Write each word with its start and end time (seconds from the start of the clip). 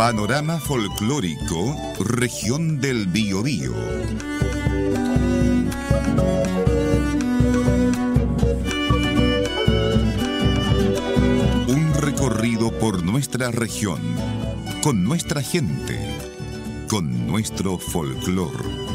Panorama 0.00 0.58
folclórico, 0.58 1.76
región 1.98 2.80
del 2.80 3.06
Biobío. 3.08 3.74
Un 11.68 11.92
recorrido 12.00 12.72
por 12.78 13.04
nuestra 13.04 13.50
región, 13.50 14.00
con 14.82 15.04
nuestra 15.04 15.42
gente, 15.42 16.16
con 16.88 17.26
nuestro 17.26 17.76
folclor. 17.76 18.89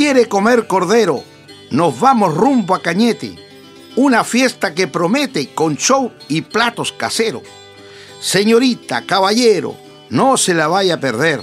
Quiere 0.00 0.28
comer 0.28 0.66
cordero, 0.66 1.22
nos 1.70 2.00
vamos 2.00 2.34
rumbo 2.34 2.74
a 2.74 2.80
Cañete, 2.80 3.36
una 3.96 4.24
fiesta 4.24 4.74
que 4.74 4.88
promete 4.88 5.50
con 5.52 5.76
show 5.76 6.10
y 6.26 6.40
platos 6.40 6.90
caseros. 6.90 7.42
Señorita, 8.18 9.02
caballero, 9.04 9.76
no 10.08 10.38
se 10.38 10.54
la 10.54 10.68
vaya 10.68 10.94
a 10.94 11.00
perder. 11.00 11.42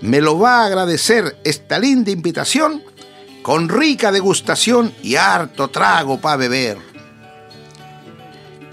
Me 0.00 0.20
lo 0.20 0.38
va 0.38 0.60
a 0.60 0.66
agradecer 0.66 1.40
esta 1.42 1.80
linda 1.80 2.12
invitación 2.12 2.84
con 3.42 3.68
rica 3.68 4.12
degustación 4.12 4.94
y 5.02 5.16
harto 5.16 5.66
trago 5.66 6.20
para 6.20 6.36
beber. 6.36 6.78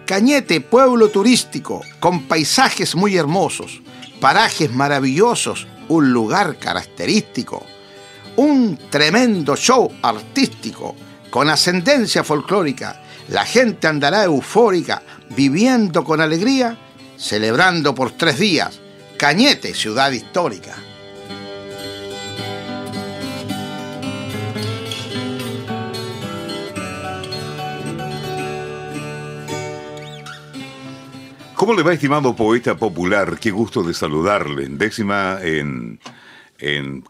Cañete, 0.05 0.61
pueblo 0.61 1.09
turístico, 1.09 1.81
con 1.99 2.27
paisajes 2.27 2.93
muy 2.93 3.17
hermosos, 3.17 3.81
parajes 4.21 4.71
maravillosos, 4.71 5.65
un 5.87 6.13
lugar 6.13 6.59
característico 6.59 7.65
un 8.37 8.77
tremendo 8.89 9.55
show 9.55 9.91
artístico 10.01 10.95
con 11.29 11.49
ascendencia 11.49 12.23
folclórica. 12.23 13.01
La 13.29 13.45
gente 13.45 13.87
andará 13.87 14.23
eufórica, 14.23 15.01
viviendo 15.35 16.03
con 16.03 16.21
alegría, 16.21 16.77
celebrando 17.17 17.95
por 17.95 18.11
tres 18.11 18.39
días 18.39 18.79
Cañete, 19.17 19.73
ciudad 19.73 20.11
histórica. 20.11 20.75
¿Cómo 31.55 31.73
le 31.73 31.83
va, 31.83 31.93
estimado 31.93 32.35
poeta 32.35 32.75
popular? 32.75 33.39
Qué 33.39 33.51
gusto 33.51 33.83
de 33.83 33.93
saludarle. 33.93 34.67
Décima 34.67 35.39
en 35.41 35.97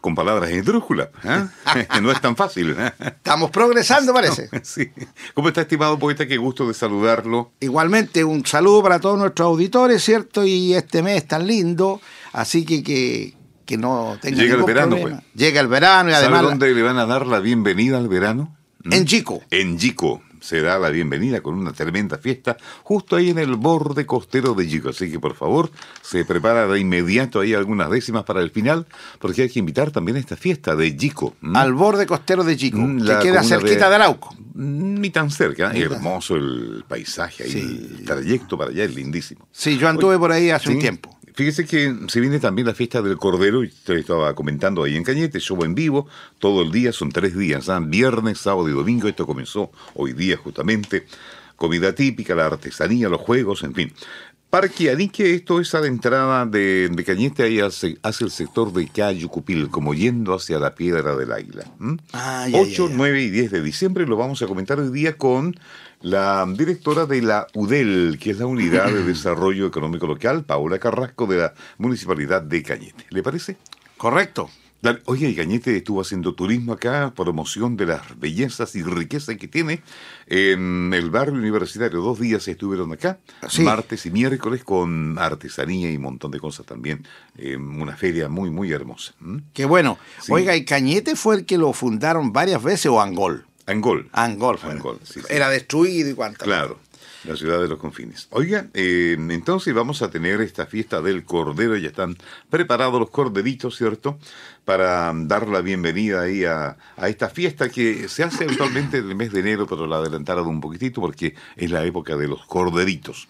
con 0.00 0.14
palabras 0.14 0.50
en 0.50 0.58
¿eh? 0.58 0.64
no 2.02 2.10
es 2.10 2.20
tan 2.20 2.36
fácil. 2.36 2.74
¿eh? 2.78 2.92
Estamos 2.98 3.50
progresando, 3.50 4.12
parece. 4.12 4.48
sí. 4.62 4.90
¿Cómo 5.34 5.48
está, 5.48 5.62
estimado 5.62 5.98
poeta? 5.98 6.26
Qué 6.26 6.36
gusto 6.36 6.66
de 6.66 6.74
saludarlo. 6.74 7.52
Igualmente, 7.60 8.24
un 8.24 8.44
saludo 8.44 8.82
para 8.82 9.00
todos 9.00 9.18
nuestros 9.18 9.46
auditores, 9.46 10.02
¿cierto? 10.02 10.44
Y 10.44 10.74
este 10.74 11.02
mes 11.02 11.26
tan 11.26 11.46
lindo, 11.46 12.00
así 12.32 12.64
que 12.64 12.82
que, 12.82 13.34
que 13.64 13.76
no 13.76 14.18
tenga 14.20 14.36
Llega 14.36 14.56
el 14.56 14.64
verano, 14.64 14.96
pues. 15.00 15.14
Llega 15.34 15.60
el 15.60 15.68
verano 15.68 16.10
y 16.10 16.14
además... 16.14 16.40
¿Sabe 16.40 16.50
dónde 16.50 16.74
le 16.74 16.82
van 16.82 16.98
a 16.98 17.06
dar 17.06 17.26
la 17.26 17.40
bienvenida 17.40 17.98
al 17.98 18.08
verano? 18.08 18.56
En 18.90 19.04
Chico. 19.04 19.42
En 19.50 19.78
Chico 19.78 20.22
se 20.46 20.62
da 20.62 20.78
la 20.78 20.90
bienvenida 20.90 21.40
con 21.40 21.56
una 21.56 21.72
tremenda 21.72 22.18
fiesta 22.18 22.56
justo 22.84 23.16
ahí 23.16 23.30
en 23.30 23.38
el 23.38 23.56
borde 23.56 24.06
costero 24.06 24.54
de 24.54 24.68
Chico. 24.68 24.90
Así 24.90 25.10
que 25.10 25.18
por 25.18 25.34
favor, 25.34 25.72
se 26.02 26.24
prepara 26.24 26.68
de 26.68 26.78
inmediato 26.78 27.40
ahí 27.40 27.52
algunas 27.52 27.90
décimas 27.90 28.22
para 28.22 28.42
el 28.42 28.52
final, 28.52 28.86
porque 29.18 29.42
hay 29.42 29.48
que 29.50 29.58
invitar 29.58 29.90
también 29.90 30.16
a 30.16 30.20
esta 30.20 30.36
fiesta 30.36 30.76
de 30.76 30.96
Chico. 30.96 31.34
Al 31.54 31.72
borde 31.72 32.06
costero 32.06 32.44
de 32.44 32.56
Chico, 32.56 32.78
mm, 32.78 33.04
que 33.04 33.18
queda 33.18 33.42
cerquita 33.42 33.88
de, 33.88 33.96
Arauco. 33.96 34.36
Mm, 34.54 35.00
ni 35.00 35.10
tan 35.10 35.32
cerca, 35.32 35.72
hermoso 35.72 36.36
el 36.36 36.84
paisaje, 36.86 37.44
el 37.44 38.04
trayecto 38.04 38.56
para 38.56 38.70
allá 38.70 38.84
es 38.84 38.94
lindísimo. 38.94 39.48
Sí, 39.50 39.76
yo 39.78 39.88
anduve 39.88 40.16
por 40.16 40.30
ahí 40.30 40.50
hace 40.50 40.70
un 40.70 40.78
tiempo. 40.78 41.15
Fíjese 41.36 41.66
que 41.66 41.94
se 42.08 42.20
viene 42.20 42.40
también 42.40 42.66
la 42.66 42.72
fiesta 42.72 43.02
del 43.02 43.18
Cordero, 43.18 43.62
y 43.62 43.66
usted 43.66 43.98
estaba 43.98 44.34
comentando 44.34 44.82
ahí 44.82 44.96
en 44.96 45.04
Cañete, 45.04 45.38
show 45.38 45.62
en 45.64 45.74
vivo, 45.74 46.08
todo 46.38 46.62
el 46.62 46.72
día, 46.72 46.92
son 46.92 47.12
tres 47.12 47.36
días, 47.36 47.68
¿ah? 47.68 47.78
viernes, 47.78 48.38
sábado 48.38 48.70
y 48.70 48.72
domingo, 48.72 49.06
esto 49.06 49.26
comenzó 49.26 49.70
hoy 49.92 50.14
día 50.14 50.38
justamente, 50.38 51.06
comida 51.54 51.94
típica, 51.94 52.34
la 52.34 52.46
artesanía, 52.46 53.10
los 53.10 53.20
juegos, 53.20 53.64
en 53.64 53.74
fin. 53.74 53.92
Parque 54.50 54.90
Anique, 54.90 55.34
esto 55.34 55.60
es 55.60 55.74
a 55.74 55.80
la 55.80 55.88
entrada 55.88 56.46
de, 56.46 56.90
Cañete, 57.04 57.42
ahí 57.42 57.60
hacia, 57.60 57.96
el 58.20 58.30
sector 58.30 58.72
de 58.72 58.88
Cayucupil, 58.88 59.68
como 59.70 59.92
yendo 59.92 60.34
hacia 60.34 60.58
la 60.60 60.74
Piedra 60.74 61.16
del 61.16 61.32
Águila. 61.32 61.64
8, 62.52 62.90
9 62.92 63.22
y 63.22 63.30
10 63.30 63.50
de 63.50 63.62
diciembre 63.62 64.06
lo 64.06 64.16
vamos 64.16 64.40
a 64.42 64.46
comentar 64.46 64.78
hoy 64.78 64.90
día 64.90 65.16
con 65.18 65.56
la 66.00 66.46
directora 66.56 67.06
de 67.06 67.22
la 67.22 67.48
UDEL, 67.54 68.18
que 68.20 68.30
es 68.30 68.38
la 68.38 68.46
Unidad 68.46 68.86
de 68.86 69.02
Desarrollo 69.04 69.66
Económico 69.66 70.06
Local, 70.06 70.44
Paula 70.44 70.78
Carrasco, 70.78 71.26
de 71.26 71.38
la 71.38 71.54
Municipalidad 71.78 72.40
de 72.40 72.62
Cañete. 72.62 73.04
¿Le 73.10 73.22
parece? 73.22 73.56
Correcto. 73.96 74.48
Oye, 75.06 75.34
Cañete 75.34 75.76
estuvo 75.76 76.00
haciendo 76.00 76.34
turismo 76.34 76.72
acá, 76.72 77.12
promoción 77.14 77.76
de 77.76 77.86
las 77.86 78.18
bellezas 78.18 78.76
y 78.76 78.82
riquezas 78.82 79.36
que 79.36 79.48
tiene 79.48 79.82
en 80.26 80.92
el 80.94 81.10
barrio 81.10 81.34
universitario. 81.34 82.00
Dos 82.00 82.20
días 82.20 82.46
estuvieron 82.46 82.92
acá, 82.92 83.18
martes 83.60 84.06
y 84.06 84.10
miércoles, 84.10 84.62
con 84.62 85.18
artesanía 85.18 85.90
y 85.90 85.96
un 85.96 86.02
montón 86.02 86.30
de 86.30 86.38
cosas 86.38 86.66
también. 86.66 87.06
una 87.38 87.96
feria 87.96 88.28
muy, 88.28 88.50
muy 88.50 88.70
hermosa. 88.72 89.14
Qué 89.52 89.64
bueno. 89.64 89.98
Oiga, 90.28 90.54
¿y 90.54 90.64
Cañete 90.64 91.16
fue 91.16 91.36
el 91.36 91.46
que 91.46 91.58
lo 91.58 91.72
fundaron 91.72 92.32
varias 92.32 92.62
veces 92.62 92.86
o 92.86 93.00
Angol? 93.00 93.46
Angol. 93.66 94.08
Angol, 94.12 94.58
Angol 94.62 95.00
Era 95.28 95.48
destruido 95.50 96.10
y 96.10 96.14
cuánto. 96.14 96.44
Claro, 96.44 96.78
la 97.26 97.36
ciudad 97.36 97.60
de 97.60 97.68
los 97.68 97.78
confines. 97.78 98.28
Oiga, 98.30 98.66
eh, 98.74 99.16
entonces 99.18 99.74
vamos 99.74 100.02
a 100.02 100.10
tener 100.10 100.40
esta 100.40 100.66
fiesta 100.66 101.02
del 101.02 101.24
Cordero. 101.24 101.76
Ya 101.76 101.88
están 101.88 102.16
preparados 102.50 103.00
los 103.00 103.10
corderitos, 103.10 103.76
¿cierto? 103.76 104.18
Para 104.64 105.12
dar 105.14 105.48
la 105.48 105.60
bienvenida 105.60 106.22
ahí 106.22 106.44
a, 106.44 106.76
esta 107.06 107.28
fiesta 107.28 107.68
que 107.68 108.08
se 108.08 108.22
hace 108.22 108.44
habitualmente 108.44 108.98
en 108.98 109.08
el 109.08 109.14
mes 109.14 109.32
de 109.32 109.40
enero, 109.40 109.66
pero 109.66 109.86
la 109.86 109.96
adelantaron 109.96 110.46
un 110.46 110.60
poquitito 110.60 111.00
porque 111.00 111.34
es 111.56 111.70
la 111.70 111.84
época 111.84 112.16
de 112.16 112.28
los 112.28 112.46
corderitos. 112.46 113.28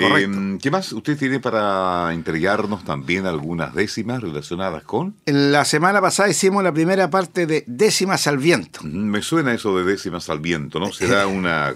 Eh, 0.00 0.58
¿Qué 0.62 0.70
más 0.70 0.92
usted 0.92 1.18
tiene 1.18 1.40
para 1.40 2.12
entregarnos 2.12 2.84
también 2.84 3.26
algunas 3.26 3.74
décimas 3.74 4.22
relacionadas 4.22 4.84
con? 4.84 5.16
La 5.26 5.64
semana 5.64 6.00
pasada 6.00 6.28
hicimos 6.28 6.62
la 6.62 6.72
primera 6.72 7.10
parte 7.10 7.46
de 7.46 7.64
décimas 7.66 8.28
al 8.28 8.38
viento. 8.38 8.80
Me 8.84 9.22
suena 9.22 9.52
eso 9.52 9.76
de 9.76 9.84
décimas 9.84 10.30
al 10.30 10.38
viento, 10.38 10.78
¿no? 10.78 10.92
¿Será 10.92 11.26
una, 11.26 11.74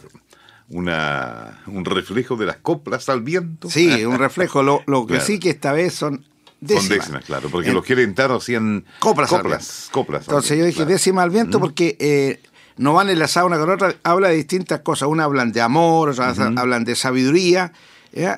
una, 0.72 1.62
un 1.66 1.84
reflejo 1.84 2.36
de 2.36 2.46
las 2.46 2.56
coplas 2.56 3.08
al 3.08 3.22
viento? 3.22 3.70
Sí, 3.70 4.04
un 4.04 4.18
reflejo. 4.18 4.62
Lo, 4.62 4.82
lo 4.86 5.06
que 5.06 5.20
sí 5.20 5.38
que 5.38 5.50
esta 5.50 5.72
vez 5.72 5.94
son 5.94 6.24
décimas. 6.60 6.84
Son 6.86 6.98
décimas, 6.98 7.24
claro, 7.24 7.48
porque 7.50 7.72
los 7.72 7.84
que 7.84 7.92
entrar 7.94 8.32
hacían 8.32 8.84
coplas. 8.98 9.30
Coplas, 9.30 9.88
coplas 9.92 10.22
Entonces 10.22 10.58
yo 10.58 10.64
dije 10.64 10.84
décimas 10.84 11.24
al 11.24 11.30
viento 11.30 11.60
porque... 11.60 11.96
Eh, 12.00 12.40
no 12.78 12.94
van 12.94 13.10
enlazadas 13.10 13.46
una 13.46 13.58
con 13.58 13.70
otra, 13.70 13.94
habla 14.02 14.28
de 14.28 14.36
distintas 14.36 14.80
cosas. 14.80 15.06
Una 15.06 15.24
hablan 15.24 15.52
de 15.52 15.60
amor, 15.60 16.08
otras 16.08 16.38
hablan 16.38 16.84
de 16.84 16.96
sabiduría, 16.96 17.70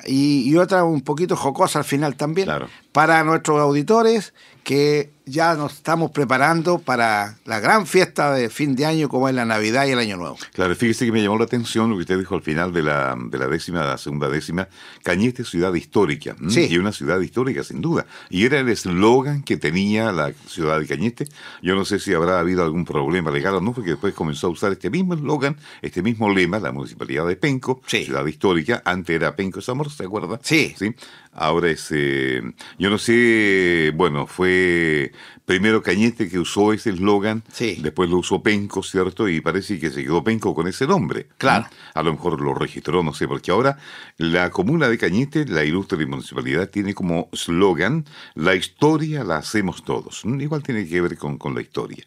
y, 0.05 0.49
y, 0.49 0.57
otra 0.57 0.83
un 0.83 1.01
poquito 1.01 1.35
jocosa 1.35 1.79
al 1.79 1.85
final 1.85 2.15
también, 2.15 2.49
para 2.95 3.25
nuestros 3.25 3.59
auditores 3.59 4.33
que 4.63 5.11
ya 5.27 5.55
nos 5.55 5.73
estamos 5.73 6.11
preparando 6.11 6.79
para 6.79 7.37
la 7.45 7.59
gran 7.59 7.87
fiesta 7.87 8.33
de 8.33 8.49
fin 8.49 8.75
de 8.75 8.85
año 8.85 9.09
como 9.09 9.27
es 9.27 9.35
la 9.35 9.45
Navidad 9.45 9.85
y 9.85 9.91
el 9.91 9.99
Año 9.99 10.17
Nuevo. 10.17 10.37
Claro, 10.53 10.75
fíjese 10.75 11.05
que 11.05 11.11
me 11.11 11.21
llamó 11.21 11.37
la 11.37 11.45
atención 11.45 11.89
lo 11.89 11.95
que 11.97 12.01
usted 12.01 12.19
dijo 12.19 12.35
al 12.35 12.41
final 12.41 12.73
de 12.73 12.83
la, 12.83 13.15
de 13.17 13.37
la 13.37 13.47
décima, 13.47 13.83
la 13.83 13.97
segunda 13.97 14.29
décima, 14.29 14.67
Cañete 15.03 15.43
ciudad 15.43 15.73
histórica, 15.73 16.35
sí. 16.49 16.67
y 16.69 16.77
una 16.77 16.91
ciudad 16.91 17.19
histórica 17.19 17.63
sin 17.63 17.81
duda. 17.81 18.05
Y 18.29 18.45
era 18.45 18.59
el 18.59 18.69
eslogan 18.69 19.43
que 19.43 19.57
tenía 19.57 20.11
la 20.11 20.31
ciudad 20.47 20.79
de 20.79 20.87
Cañete. 20.87 21.27
Yo 21.61 21.75
no 21.75 21.85
sé 21.85 21.99
si 21.99 22.13
habrá 22.13 22.39
habido 22.39 22.63
algún 22.63 22.85
problema 22.85 23.29
legal 23.31 23.55
o 23.55 23.61
no, 23.61 23.73
porque 23.73 23.91
después 23.91 24.13
comenzó 24.13 24.47
a 24.47 24.51
usar 24.51 24.71
este 24.71 24.89
mismo 24.89 25.15
eslogan, 25.15 25.57
este 25.81 26.01
mismo 26.01 26.33
lema, 26.33 26.59
la 26.59 26.71
municipalidad 26.71 27.27
de 27.27 27.35
Penco, 27.35 27.81
ciudad 27.85 28.25
histórica, 28.25 28.81
antes 28.85 29.15
era 29.15 29.35
Penco 29.35 29.61
Zamora, 29.61 29.89
¿se 29.89 30.05
acuerda? 30.05 30.39
Sí. 30.43 30.73
¿Sí? 30.77 30.95
Ahora 31.37 31.69
es, 31.69 31.87
eh, 31.91 32.41
yo 32.79 32.89
no 32.89 32.97
sé, 32.97 33.91
bueno, 33.93 34.25
fue 34.25 35.11
primero 35.45 35.83
Cañete 35.83 36.29
que 36.29 36.39
usó 36.39 36.71
ese 36.73 36.91
eslogan, 36.91 37.43
Sí. 37.51 37.77
después 37.81 38.09
lo 38.09 38.17
usó 38.19 38.41
Penco, 38.41 38.81
¿cierto? 38.81 39.27
Y 39.27 39.41
parece 39.41 39.77
que 39.79 39.91
se 39.91 40.01
quedó 40.03 40.23
Penco 40.23 40.55
con 40.55 40.67
ese 40.67 40.87
nombre. 40.87 41.27
Claro. 41.37 41.67
A 41.93 42.01
lo 42.03 42.13
mejor 42.13 42.41
lo 42.41 42.53
registró, 42.53 43.03
no 43.03 43.13
sé, 43.13 43.27
porque 43.27 43.51
ahora 43.51 43.77
la 44.17 44.49
comuna 44.49 44.87
de 44.87 44.97
Cañete, 44.97 45.45
la 45.45 45.63
ilustre 45.65 46.05
municipalidad, 46.05 46.69
tiene 46.69 46.93
como 46.93 47.29
eslogan, 47.33 48.05
la 48.33 48.55
historia 48.55 49.23
la 49.25 49.37
hacemos 49.37 49.83
todos. 49.83 50.23
Mm, 50.25 50.39
Igual 50.41 50.63
tiene 50.63 50.87
que 50.87 51.01
ver 51.01 51.17
con, 51.17 51.37
con 51.37 51.53
la 51.53 51.61
historia. 51.61 52.05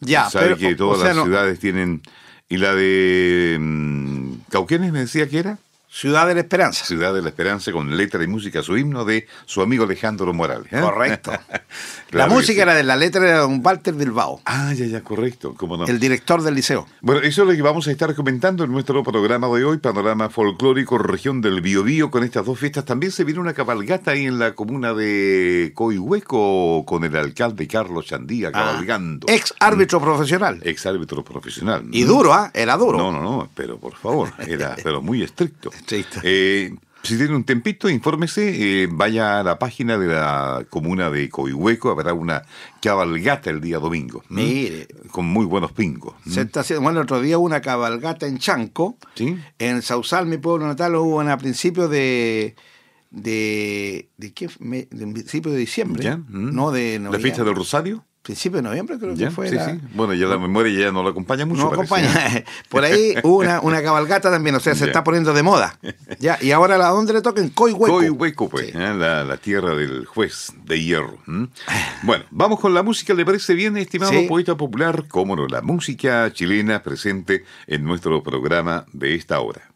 Ya, 0.00 0.28
Sabe 0.30 0.44
pero, 0.54 0.56
que 0.58 0.74
todas 0.74 0.98
o 0.98 1.00
sea, 1.00 1.08
las 1.08 1.16
no- 1.16 1.24
ciudades 1.24 1.58
tienen... 1.58 2.02
¿Y 2.50 2.56
la 2.58 2.74
de 2.74 3.58
mm, 3.60 4.32
Cauquenes 4.50 4.92
me 4.92 5.00
decía 5.00 5.28
que 5.28 5.38
era? 5.38 5.58
Ciudad 5.90 6.26
de 6.26 6.34
la 6.34 6.40
Esperanza. 6.40 6.84
Ciudad 6.84 7.14
de 7.14 7.22
la 7.22 7.30
Esperanza 7.30 7.72
con 7.72 7.96
letra 7.96 8.22
y 8.22 8.26
música, 8.26 8.62
su 8.62 8.76
himno 8.76 9.04
de 9.06 9.26
su 9.46 9.62
amigo 9.62 9.84
Alejandro 9.84 10.32
Morales. 10.34 10.70
¿eh? 10.72 10.80
Correcto. 10.80 11.30
la 11.50 11.60
Claro 12.10 12.32
música 12.32 12.52
sí. 12.56 12.60
era 12.60 12.74
de 12.74 12.82
la 12.84 12.94
letra 12.96 13.22
de 13.22 13.32
don 13.32 13.60
Walter 13.64 13.94
Bilbao, 13.94 14.40
Ah, 14.44 14.72
ya, 14.74 14.84
ya, 14.86 15.00
correcto. 15.02 15.54
¿Cómo 15.56 15.76
no? 15.78 15.86
el 15.86 15.98
director 15.98 16.42
del 16.42 16.54
liceo. 16.54 16.86
Bueno, 17.00 17.22
eso 17.22 17.42
es 17.42 17.48
lo 17.48 17.54
que 17.54 17.62
vamos 17.62 17.88
a 17.88 17.90
estar 17.90 18.14
comentando 18.14 18.64
en 18.64 18.70
nuestro 18.72 19.02
programa 19.02 19.46
de 19.48 19.64
hoy, 19.64 19.78
Panorama 19.78 20.28
Folclórico 20.28 20.98
Región 20.98 21.40
del 21.40 21.62
Biobío, 21.62 22.10
con 22.10 22.22
estas 22.22 22.44
dos 22.44 22.58
fiestas. 22.58 22.84
También 22.84 23.10
se 23.10 23.24
viene 23.24 23.40
una 23.40 23.54
cabalgata 23.54 24.10
ahí 24.10 24.26
en 24.26 24.38
la 24.38 24.54
comuna 24.54 24.92
de 24.92 25.72
Coihueco 25.74 26.84
con 26.84 27.04
el 27.04 27.16
alcalde 27.16 27.66
Carlos 27.66 28.06
Chandía 28.06 28.52
cabalgando. 28.52 29.26
Ah, 29.28 29.32
Ex 29.34 29.54
árbitro 29.58 30.00
profesional. 30.00 30.60
Ex 30.62 30.84
árbitro 30.86 31.24
profesional. 31.24 31.84
Y 31.92 32.02
duro, 32.04 32.32
¿ah? 32.34 32.50
Era 32.52 32.76
duro. 32.76 32.98
No, 32.98 33.10
no, 33.10 33.22
no, 33.22 33.48
pero 33.54 33.78
por 33.78 33.96
favor, 33.96 34.30
era 34.46 34.76
pero 34.82 35.00
muy 35.02 35.22
estricto. 35.22 35.70
Eh, 36.22 36.74
si 37.02 37.16
tiene 37.16 37.34
un 37.34 37.44
tempito, 37.44 37.88
infórmese, 37.88 38.82
eh, 38.82 38.88
vaya 38.90 39.40
a 39.40 39.42
la 39.42 39.58
página 39.58 39.96
de 39.96 40.08
la 40.08 40.66
comuna 40.68 41.10
de 41.10 41.28
Coihueco, 41.30 41.90
habrá 41.90 42.12
una 42.12 42.42
cabalgata 42.82 43.50
el 43.50 43.60
día 43.60 43.78
domingo. 43.78 44.22
¿m? 44.30 44.42
Mire. 44.42 44.88
Con 45.10 45.26
muy 45.26 45.46
buenos 45.46 45.72
pingos. 45.72 46.14
Se 46.28 46.42
está 46.42 46.60
haciendo, 46.60 46.82
bueno, 46.82 47.00
el 47.00 47.04
otro 47.04 47.20
día 47.20 47.38
hubo 47.38 47.46
una 47.46 47.60
cabalgata 47.60 48.26
en 48.26 48.38
Chanco. 48.38 48.98
¿Sí? 49.14 49.38
En 49.58 49.82
Sausal, 49.82 50.26
mi 50.26 50.38
pueblo 50.38 50.66
natal, 50.66 50.96
hubo 50.96 51.20
a 51.20 51.38
principios 51.38 51.88
de. 51.88 52.56
de. 53.10 54.08
de 54.16 54.32
qué? 54.32 54.48
De 54.58 54.86
principio 54.86 55.52
de 55.52 55.58
diciembre. 55.58 56.02
¿Ya? 56.02 56.20
No 56.28 56.72
de 56.72 56.98
¿La 56.98 57.18
fiesta 57.18 57.44
del 57.44 57.54
Rosario? 57.54 58.04
Principio 58.28 58.58
de 58.58 58.62
noviembre 58.62 58.98
creo 58.98 59.14
¿Ya? 59.14 59.28
que 59.28 59.34
fue. 59.34 59.48
sí, 59.48 59.54
la- 59.54 59.70
sí. 59.70 59.80
Bueno, 59.94 60.12
ya 60.12 60.26
la 60.26 60.36
memoria 60.36 60.78
ya 60.86 60.92
no 60.92 61.02
la 61.02 61.10
acompaña 61.10 61.46
mucho. 61.46 61.62
No 61.62 61.68
acompaña. 61.72 62.44
Por 62.68 62.84
ahí 62.84 63.14
hubo 63.22 63.38
una, 63.38 63.60
una 63.62 63.82
cabalgata 63.82 64.30
también, 64.30 64.54
o 64.54 64.60
sea, 64.60 64.74
se 64.74 64.80
Ya. 64.80 64.86
está 64.88 65.02
poniendo 65.02 65.32
de 65.32 65.42
moda. 65.42 65.78
Ya, 66.20 66.36
y 66.42 66.50
ahora 66.50 66.74
¿a 66.74 66.90
dónde 66.90 67.14
le 67.14 67.22
toca? 67.22 67.40
En 67.40 67.48
Coihueco. 67.48 67.86
Coihueco, 67.94 68.50
pues, 68.50 68.66
Sí. 68.66 68.72
¿eh? 68.74 68.94
la, 68.94 69.24
la 69.24 69.36
tierra 69.38 69.74
del 69.74 70.04
juez 70.04 70.52
de 70.66 70.78
hierro. 70.82 71.16
Bueno, 72.02 72.24
vamos 72.30 72.60
con 72.60 72.74
la 72.74 72.82
música, 72.82 73.14
¿le 73.14 73.24
parece 73.24 73.54
bien, 73.54 73.76
estimado 73.78 74.12
poeta 74.28 74.56
popular? 74.56 75.04
Cómo 75.08 75.34
no, 75.34 75.46
la 75.46 75.62
música 75.62 76.30
chilena 76.32 76.82
presente 76.82 77.44
en 77.66 77.82
nuestro 77.84 78.22
programa 78.22 78.84
de 78.92 79.14
esta 79.14 79.40
hora. 79.40 79.67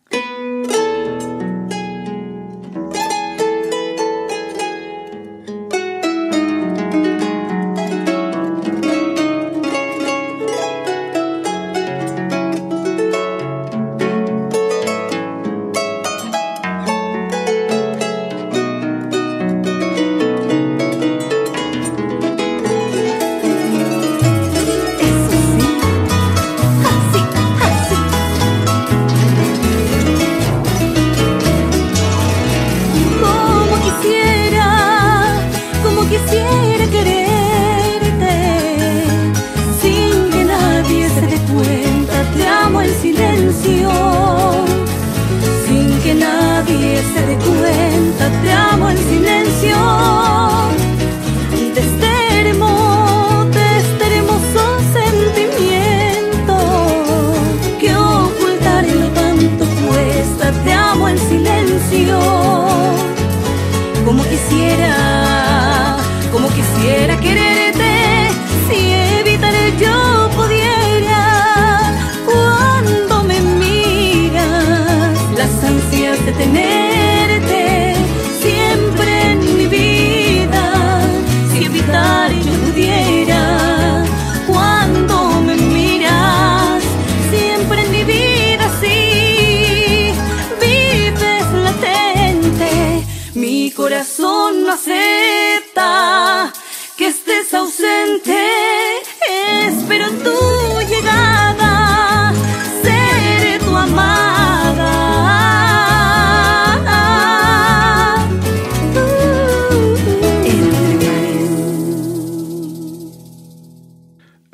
Quisiera 66.93 67.17
quererte, 67.17 67.62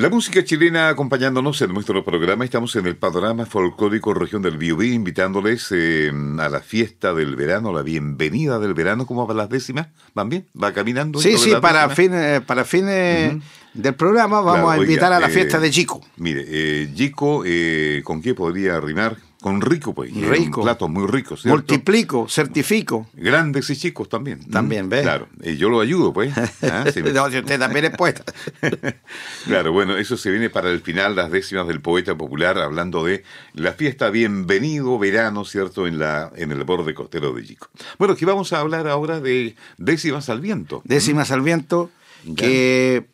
La 0.09 0.15
música 0.15 0.43
chilena 0.43 0.89
acompañándonos 0.89 1.61
en 1.61 1.75
nuestro 1.75 2.03
programa. 2.03 2.43
Estamos 2.43 2.75
en 2.77 2.87
el 2.87 2.97
panorama 2.97 3.45
folclórico 3.45 4.15
región 4.15 4.41
del 4.41 4.57
Biobío, 4.57 4.95
invitándoles 4.95 5.69
eh, 5.71 6.11
a 6.39 6.49
la 6.49 6.61
fiesta 6.61 7.13
del 7.13 7.37
verano, 7.37 7.75
la 7.75 7.83
bienvenida 7.83 8.59
del 8.59 8.73
verano. 8.73 9.05
¿Cómo 9.07 9.27
va 9.27 9.35
las 9.35 9.51
décimas? 9.51 9.89
¿Van 10.15 10.31
bien? 10.31 10.47
¿Va 10.61 10.73
caminando? 10.73 11.21
Sí, 11.21 11.37
sí, 11.37 11.51
las 11.51 11.61
para 11.61 11.91
fines, 11.91 12.41
para 12.41 12.65
fines 12.65 13.37
del 13.75 13.95
programa 13.97 14.41
vamos 14.41 14.63
Claro, 14.65 14.71
a 14.71 14.77
invitar 14.79 15.09
oiga, 15.13 15.17
a 15.19 15.21
la 15.21 15.27
eh, 15.27 15.31
fiesta 15.31 15.61
de 15.61 15.71
Chico. 15.71 16.01
Mire, 16.17 16.43
eh, 16.49 16.89
Chico, 16.95 17.43
eh, 17.45 18.01
¿con 18.03 18.23
qué 18.23 18.33
podría 18.33 18.81
rimar? 18.81 19.19
Con 19.41 19.61
rico, 19.61 19.95
pues. 19.95 20.13
Rico. 20.13 20.61
un 20.61 20.65
plato 20.65 20.89
muy 20.89 21.07
rico, 21.07 21.37
¿cierto? 21.37 21.51
Multiplico, 21.57 22.29
certifico. 22.29 23.07
Grandes 23.15 23.71
y 23.71 23.77
chicos 23.77 24.09
también. 24.09 24.45
También, 24.51 24.89
¿ves? 24.89 25.03
Claro, 25.03 25.29
y 25.43 25.57
yo 25.57 25.69
lo 25.71 25.81
ayudo, 25.81 26.13
pues. 26.13 26.33
Ah, 26.63 26.85
sí, 26.93 27.03
me- 27.05 27.13
No, 27.13 27.31
si 27.31 27.39
usted 27.39 27.57
también 27.59 27.85
es 27.85 27.91
poeta. 27.93 28.25
Claro, 29.47 29.73
bueno, 29.73 29.97
eso 29.97 30.17
se 30.17 30.31
viene 30.31 30.51
para 30.51 30.71
el 30.71 30.81
final, 30.81 31.15
las 31.17 31.31
décimas 31.31 31.67
del 31.69 31.81
poeta 31.81 32.17
popular, 32.17 32.59
hablando 32.59 33.05
de 33.05 33.23
la 33.55 33.73
fiesta 33.73 34.11
Bienvenido 34.11 34.99
Verano, 34.99 35.45
¿cierto?, 35.45 35.87
en 35.87 35.99
la 35.99 36.31
en 36.37 36.51
el 36.53 36.65
borde 36.65 36.93
costero 36.95 37.33
de 37.33 37.45
Chico. 37.45 37.69
Bueno, 37.99 38.15
aquí 38.15 38.25
vamos 38.25 38.53
a 38.53 38.61
hablar 38.61 38.89
ahora 38.89 39.21
de 39.21 39.55
décimas 39.79 40.29
al 40.29 40.41
viento. 40.41 40.83
Décimas 40.85 41.31
al 41.31 41.43
viento, 41.43 41.91
Ya. 42.25 42.35
que 42.35 43.07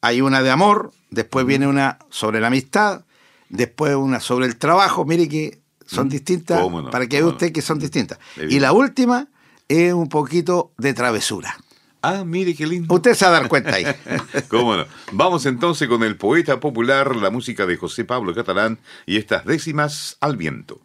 hay 0.00 0.20
una 0.22 0.42
de 0.42 0.50
amor, 0.50 0.92
después 1.10 1.44
viene 1.46 1.66
una 1.66 1.98
sobre 2.10 2.40
la 2.40 2.46
amistad, 2.48 3.04
después 3.50 3.94
una 3.94 4.20
sobre 4.20 4.46
el 4.46 4.56
trabajo, 4.56 5.04
mire 5.04 5.28
que 5.28 5.58
son 5.86 6.08
distintas, 6.08 6.60
¿Cómo 6.60 6.82
no? 6.82 6.90
para 6.90 7.06
que 7.06 7.16
vea 7.16 7.22
¿Cómo 7.22 7.32
usted 7.32 7.48
no? 7.48 7.52
que 7.52 7.62
son 7.62 7.78
distintas. 7.78 8.18
Y 8.48 8.60
la 8.60 8.72
última 8.72 9.28
es 9.68 9.92
un 9.92 10.08
poquito 10.08 10.72
de 10.76 10.94
travesura. 10.94 11.56
Ah, 12.02 12.24
mire 12.24 12.54
qué 12.54 12.66
lindo. 12.66 12.94
Usted 12.94 13.14
se 13.14 13.24
va 13.24 13.30
a 13.30 13.40
dar 13.40 13.48
cuenta 13.48 13.74
ahí. 13.74 13.84
¿Cómo 14.48 14.76
no? 14.76 14.84
Vamos 15.12 15.44
entonces 15.46 15.88
con 15.88 16.02
el 16.02 16.16
poeta 16.16 16.60
popular, 16.60 17.16
la 17.16 17.30
música 17.30 17.66
de 17.66 17.76
José 17.76 18.04
Pablo 18.04 18.34
Catalán 18.34 18.78
y 19.06 19.16
estas 19.16 19.44
décimas 19.44 20.16
al 20.20 20.36
viento. 20.36 20.80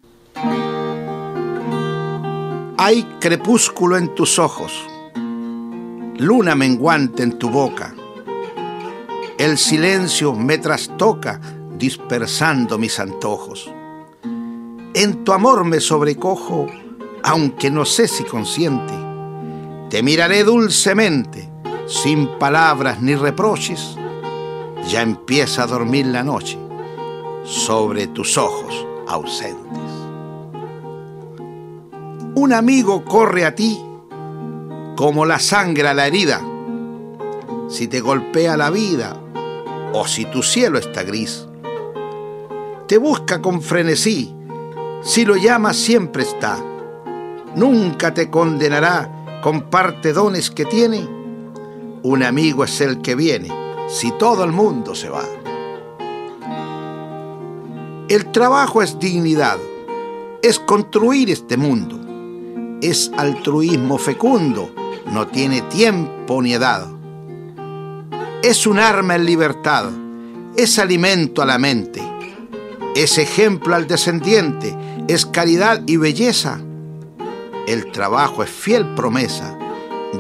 Hay 2.78 3.04
crepúsculo 3.20 3.98
en 3.98 4.16
tus 4.16 4.40
ojos, 4.40 4.74
luna 6.18 6.56
menguante 6.56 7.22
en 7.22 7.38
tu 7.38 7.52
boca. 7.52 7.94
El 9.38 9.60
silencio 9.60 10.34
me 10.34 10.58
trastoca 10.58 11.40
dispersando 11.78 12.80
mis 12.80 13.00
antojos. 13.00 13.70
En 14.94 15.24
tu 15.24 15.32
amor 15.32 15.64
me 15.64 15.80
sobrecojo, 15.80 16.68
aunque 17.24 17.72
no 17.72 17.86
sé 17.86 18.10
si 18.10 18.26
consciente. 18.26 18.94
Te 19.90 20.04
miraré 20.04 20.44
dulcemente, 20.44 21.50
sin 21.88 22.28
palabras 22.38 23.02
ni 23.02 23.16
reproches. 23.16 23.96
Ya 24.90 25.02
empieza 25.02 25.64
a 25.64 25.68
dormir 25.68 26.08
la 26.08 26.24
noche 26.24 26.58
sobre 27.46 28.08
tus 28.08 28.38
ojos 28.38 28.86
ausentes. 29.08 29.80
Un 32.36 32.52
amigo 32.52 33.06
corre 33.06 33.46
a 33.46 33.56
ti 33.56 33.80
como 34.98 35.26
la 35.26 35.40
sangre 35.40 35.88
a 35.88 35.94
la 35.94 36.08
herida. 36.08 36.42
Si 37.70 37.88
te 37.88 38.02
golpea 38.02 38.58
la 38.58 38.70
vida 38.70 39.16
o 39.94 40.06
si 40.06 40.26
tu 40.26 40.44
cielo 40.44 40.78
está 40.80 41.04
gris. 41.04 41.48
Te 42.88 42.98
busca 42.98 43.42
con 43.42 43.62
frenesí, 43.62 44.36
si 45.02 45.26
lo 45.26 45.36
llamas 45.36 45.78
siempre 45.78 46.24
está. 46.24 46.58
Nunca 47.56 48.14
te 48.14 48.30
condenará, 48.30 49.42
comparte 49.42 50.14
dones 50.14 50.52
que 50.52 50.66
tiene. 50.66 51.08
Un 52.04 52.24
amigo 52.24 52.64
es 52.64 52.82
el 52.82 53.02
que 53.02 53.16
viene, 53.16 53.50
si 53.88 54.12
todo 54.18 54.44
el 54.44 54.52
mundo 54.52 54.96
se 54.96 55.10
va. 55.10 55.24
El 58.08 58.32
trabajo 58.32 58.82
es 58.82 59.00
dignidad, 59.00 59.58
es 60.42 60.60
construir 60.60 61.30
este 61.30 61.56
mundo, 61.58 62.00
es 62.82 63.12
altruismo 63.18 63.98
fecundo, 63.98 64.72
no 65.12 65.28
tiene 65.28 65.62
tiempo 65.62 66.42
ni 66.42 66.54
edad. 66.54 66.88
Es 68.44 68.68
un 68.68 68.80
arma 68.80 69.16
en 69.16 69.26
libertad, 69.26 69.86
es 70.58 70.78
alimento 70.80 71.42
a 71.42 71.46
la 71.46 71.58
mente, 71.58 72.02
es 72.96 73.18
ejemplo 73.18 73.76
al 73.76 73.88
descendiente, 73.88 74.76
es 75.14 75.26
caridad 75.26 75.82
y 75.88 75.98
belleza. 75.98 76.62
El 77.68 77.92
trabajo 77.92 78.44
es 78.44 78.50
fiel 78.50 78.96
promesa, 78.96 79.58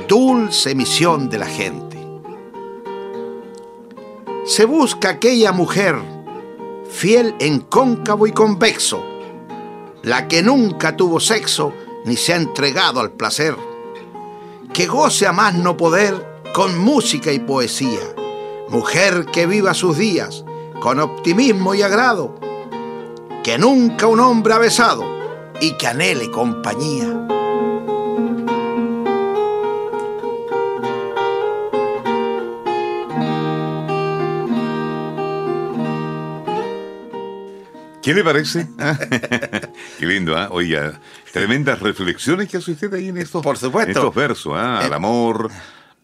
dulce 0.07 0.75
misión 0.75 1.29
de 1.29 1.39
la 1.39 1.45
gente. 1.45 1.98
Se 4.45 4.65
busca 4.65 5.12
aquella 5.12 5.53
mujer 5.53 5.95
fiel 6.89 7.36
en 7.39 7.62
cóncavo 7.62 8.27
y 8.27 8.33
convexo, 8.33 9.01
la 10.03 10.27
que 10.27 10.43
nunca 10.43 10.98
tuvo 10.98 11.21
sexo 11.21 11.74
ni 12.03 12.17
se 12.17 12.33
ha 12.33 12.36
entregado 12.36 13.00
al 13.00 13.12
placer, 13.12 13.55
que 14.74 14.88
goce 14.88 15.25
a 15.25 15.31
más 15.31 15.53
no 15.53 15.77
poder 15.77 16.41
con 16.53 16.77
música 16.77 17.31
y 17.31 17.39
poesía, 17.39 18.13
mujer 18.67 19.25
que 19.31 19.45
viva 19.45 19.74
sus 19.74 19.98
días 19.98 20.43
con 20.81 21.00
optimismo 21.00 21.75
y 21.75 21.81
agrado, 21.81 22.36
que 23.43 23.57
nunca 23.57 24.07
un 24.07 24.19
hombre 24.19 24.53
ha 24.53 24.57
besado 24.60 25.03
y 25.60 25.74
que 25.77 25.88
anhele 25.88 26.29
compañía. 26.31 27.07
¿Qué 38.01 38.15
le 38.15 38.24
parece? 38.24 38.67
Qué 40.00 40.05
lindo, 40.07 40.36
¿ah? 40.36 40.48
Oiga, 40.51 41.00
tremendas 41.31 41.79
reflexiones 41.79 42.50
que 42.50 42.57
hace 42.57 42.71
usted 42.71 42.91
ahí 42.95 43.10
en 43.10 43.17
estos, 43.17 43.43
Por 43.43 43.57
supuesto. 43.57 43.91
en 43.91 43.98
estos 43.98 44.15
versos, 44.15 44.53
¿ah? 44.55 44.79
Al 44.79 44.91
Eh. 44.91 44.95
amor, 44.95 45.51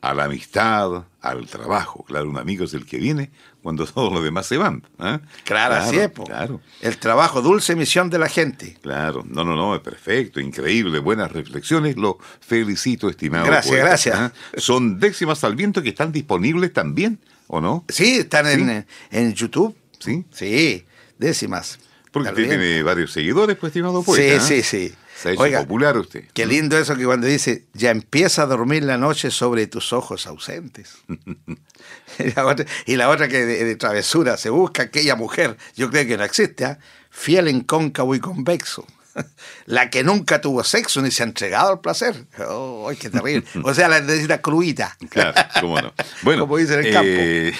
a 0.01 0.13
la 0.13 0.25
amistad, 0.25 1.05
al 1.21 1.47
trabajo. 1.47 2.03
Claro, 2.03 2.29
un 2.29 2.37
amigo 2.37 2.65
es 2.65 2.73
el 2.75 2.85
que 2.85 2.97
viene 2.97 3.31
cuando 3.67 3.85
todos 3.93 4.13
los 4.13 4.23
demás 4.23 4.45
se 4.45 4.55
van. 4.55 4.81
¿ah? 4.97 5.19
Claro, 5.43 5.75
así 5.75 5.97
es, 5.97 6.09
po. 6.09 6.23
Claro, 6.23 6.61
El 6.79 6.97
trabajo, 6.99 7.41
dulce 7.41 7.75
misión 7.75 8.09
de 8.09 8.17
la 8.17 8.29
gente. 8.29 8.77
claro. 8.81 9.25
No, 9.27 9.43
no, 9.43 9.57
no, 9.57 9.75
es 9.75 9.81
perfecto, 9.81 10.39
increíble, 10.39 10.99
buenas 10.99 11.33
reflexiones. 11.33 11.97
Lo 11.97 12.17
felicito, 12.39 13.09
estimado. 13.09 13.45
Gracias, 13.45 13.67
poeta, 13.73 13.85
gracias. 13.89 14.15
¿ah? 14.17 14.31
Son 14.55 15.01
décimas 15.01 15.43
al 15.43 15.57
viento 15.57 15.83
que 15.83 15.89
están 15.89 16.13
disponibles 16.13 16.71
también, 16.71 17.19
¿o 17.47 17.59
no? 17.59 17.83
Sí, 17.89 18.19
están 18.19 18.47
En, 18.47 18.85
en 19.11 19.33
YouTube. 19.33 19.75
Sí. 19.99 20.23
Sí, 20.31 20.85
décimas. 21.17 21.77
Porque 22.13 22.29
usted 22.29 22.47
tiene 22.47 22.83
varios 22.83 23.11
seguidores, 23.11 23.57
pues, 23.57 23.71
estimado 23.71 24.01
poeta. 24.01 24.39
Sí, 24.39 24.61
sí, 24.61 24.87
sí. 24.87 24.95
Se 25.17 25.29
ha 25.29 25.31
hecho 25.31 25.41
Oiga, 25.41 25.61
popular 25.61 25.97
usted. 25.97 26.25
Qué 26.33 26.45
lindo 26.45 26.77
eso 26.77 26.95
que 26.95 27.05
cuando 27.05 27.25
dice, 27.25 27.65
ya 27.73 27.89
empieza 27.89 28.43
a 28.43 28.45
dormir 28.45 28.83
la 28.83 28.97
noche 28.97 29.31
sobre 29.31 29.65
tus 29.65 29.91
ojos 29.91 30.27
ausentes. 30.27 30.97
y, 32.19 32.31
la 32.35 32.45
otra, 32.45 32.65
y 32.85 32.95
la 32.97 33.09
otra 33.09 33.27
que 33.27 33.45
de, 33.45 33.63
de 33.63 33.75
travesura, 33.75 34.37
se 34.37 34.51
busca 34.51 34.83
aquella 34.83 35.15
mujer, 35.15 35.57
yo 35.75 35.89
creo 35.89 36.05
que 36.05 36.17
no 36.17 36.23
existe, 36.23 36.65
¿ah? 36.65 36.79
fiel 37.09 37.47
en 37.47 37.61
cóncavo 37.61 38.13
y 38.13 38.19
convexo. 38.19 38.85
La 39.65 39.89
que 39.89 40.03
nunca 40.03 40.39
tuvo 40.41 40.63
sexo 40.63 41.01
ni 41.01 41.11
se 41.11 41.23
ha 41.23 41.25
entregado 41.25 41.71
al 41.71 41.81
placer. 41.81 42.25
¡Oh, 42.47 42.91
qué 42.99 43.09
terrible! 43.09 43.43
O 43.63 43.73
sea, 43.73 43.87
la 43.87 43.99
necesita 43.99 44.41
cruita. 44.41 44.95
Claro, 45.09 45.33
cómo 45.59 45.81
no. 45.81 45.93
Bueno, 46.21 46.41
Como 46.43 46.57
dicen 46.57 46.79
en 46.79 46.85
el 46.85 46.93
campo. 46.93 47.09
eh, 47.09 47.53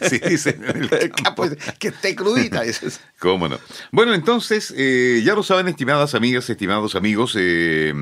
sí, 0.08 0.18
dicen 0.18 0.64
en 0.64 0.76
el 0.84 0.94
El 0.94 1.10
campo. 1.10 1.22
campo 1.22 1.48
dice, 1.48 1.72
que 1.78 1.88
esté 1.88 2.14
crudita. 2.14 2.62
dices. 2.62 3.00
Cómo 3.18 3.48
no. 3.48 3.58
Bueno, 3.92 4.14
entonces, 4.14 4.72
eh, 4.76 5.22
ya 5.24 5.34
lo 5.34 5.42
saben, 5.42 5.68
estimadas 5.68 6.14
amigas, 6.14 6.48
estimados 6.48 6.94
amigos, 6.94 7.34
eh, 7.38 7.92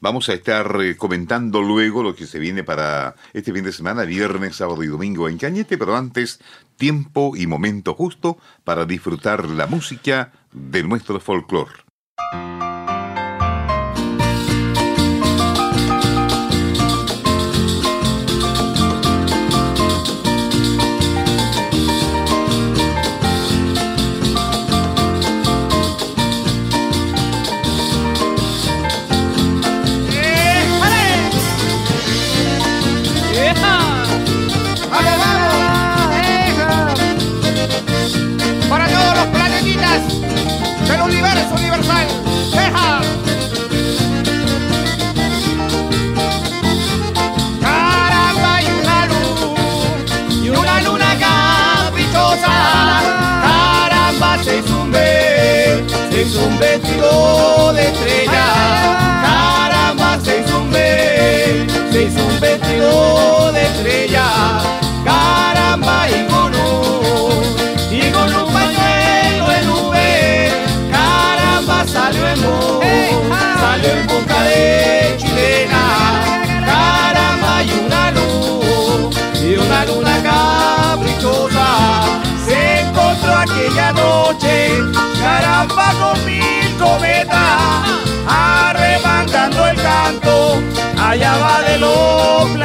vamos 0.00 0.28
a 0.28 0.32
estar 0.34 0.76
eh, 0.80 0.96
comentando 0.96 1.62
luego 1.62 2.02
lo 2.02 2.14
que 2.16 2.26
se 2.26 2.38
viene 2.38 2.64
para 2.64 3.14
este 3.32 3.52
fin 3.52 3.64
de 3.64 3.72
semana, 3.72 4.02
viernes, 4.04 4.56
sábado 4.56 4.82
y 4.82 4.88
domingo 4.88 5.28
en 5.28 5.38
Cañete, 5.38 5.78
pero 5.78 5.96
antes, 5.96 6.40
tiempo 6.76 7.36
y 7.36 7.46
momento 7.46 7.94
justo 7.94 8.38
para 8.64 8.84
disfrutar 8.84 9.48
la 9.48 9.66
música 9.66 10.32
de 10.52 10.82
nuestro 10.82 11.20
folclore. 11.20 11.83
Para 38.68 38.88
todos 38.88 39.16
los 39.16 39.26
planetitas 39.26 40.00
hizo 56.24 56.44
un 56.46 56.58
vestido 56.58 57.72
de 57.74 57.86
estrella. 57.86 58.44
Caramba, 59.22 60.18
se 60.24 60.40
hizo 60.40 60.58
un 60.58 60.70
ve, 60.70 61.66
se 61.92 62.02
hizo 62.04 62.24
un 62.24 62.40
vestido 62.40 63.52
de 63.52 63.62
estrella. 63.62 64.26
Caramba, 65.04 66.08
y 66.08 66.26
con 66.26 66.54
un, 66.54 67.42
y 67.90 68.10
con 68.10 68.34
un 68.34 68.52
pañuelo 68.52 69.52
en 69.52 69.66
nube. 69.66 70.52
Caramba, 70.90 71.86
salió 71.86 72.26
en 72.28 72.42
boca, 72.42 73.58
salió 73.60 73.90
en 73.90 74.06
boca 74.06 74.42
de 74.44 75.16
chilena. 75.18 75.82
Caramba, 76.64 77.62
y 77.62 77.70
una 77.86 78.10
luz, 78.12 79.16
y 79.42 79.56
una 79.56 79.84
luna 79.84 80.22
caprichosa. 80.22 81.66
Se 82.46 82.80
encontró 82.80 83.36
aquella 83.36 83.92
noche, 83.92 84.82
caramba, 85.20 85.92
con 86.00 86.13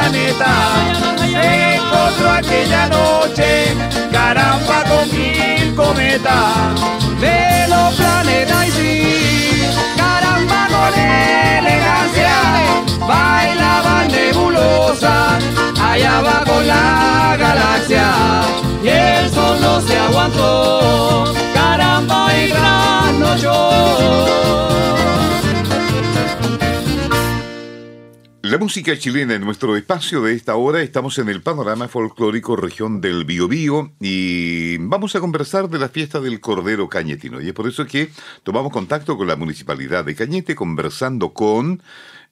los 0.10 0.34
planetas. 0.36 0.98
Se 1.20 1.76
encontró 1.76 2.32
aquella 2.32 2.88
noche, 2.88 3.76
caramba, 4.12 4.84
con 4.90 5.10
mil 5.12 5.76
cometas, 5.76 6.76
de 7.20 7.68
los 7.68 7.94
planetas 7.96 8.68
y 8.68 8.72
sí, 8.72 9.64
caramba, 9.98 10.68
con 10.68 11.00
elegancia, 11.00 12.36
bailaba 13.08 14.06
nebulosa, 14.06 15.38
allá 15.82 16.22
va 16.22 16.44
con 16.46 16.68
la 16.68 17.36
galaxia, 17.38 18.12
y 18.84 18.88
el 18.88 19.30
sol 19.32 19.62
no 19.62 19.82
se 19.82 19.98
aguantó, 19.98 21.34
caramba, 21.54 22.30
y 22.36 22.50
trasnochó. 22.50 23.90
La 28.50 28.58
música 28.58 28.98
chilena 28.98 29.36
en 29.36 29.46
nuestro 29.46 29.76
espacio 29.76 30.24
de 30.24 30.34
esta 30.34 30.56
hora, 30.56 30.82
estamos 30.82 31.20
en 31.20 31.30
el 31.30 31.44
panorama 31.44 31.88
folclórico 31.88 32.56
región 32.56 33.00
del 33.00 33.24
Biobío 33.24 33.92
y 34.00 34.76
vamos 34.80 35.16
a 35.16 35.20
conversar 35.20 35.70
de 35.70 35.78
la 35.78 35.88
fiesta 35.88 36.20
del 36.20 36.40
Cordero 36.40 36.90
Cañetino. 36.90 37.40
Y 37.42 37.50
es 37.50 37.54
por 37.54 37.68
eso 37.68 37.86
que 37.86 38.10
tomamos 38.42 38.74
contacto 38.74 39.18
con 39.18 39.28
la 39.28 39.36
Municipalidad 39.36 40.04
de 40.04 40.16
Cañete 40.16 40.56
conversando 40.56 41.32
con 41.32 41.84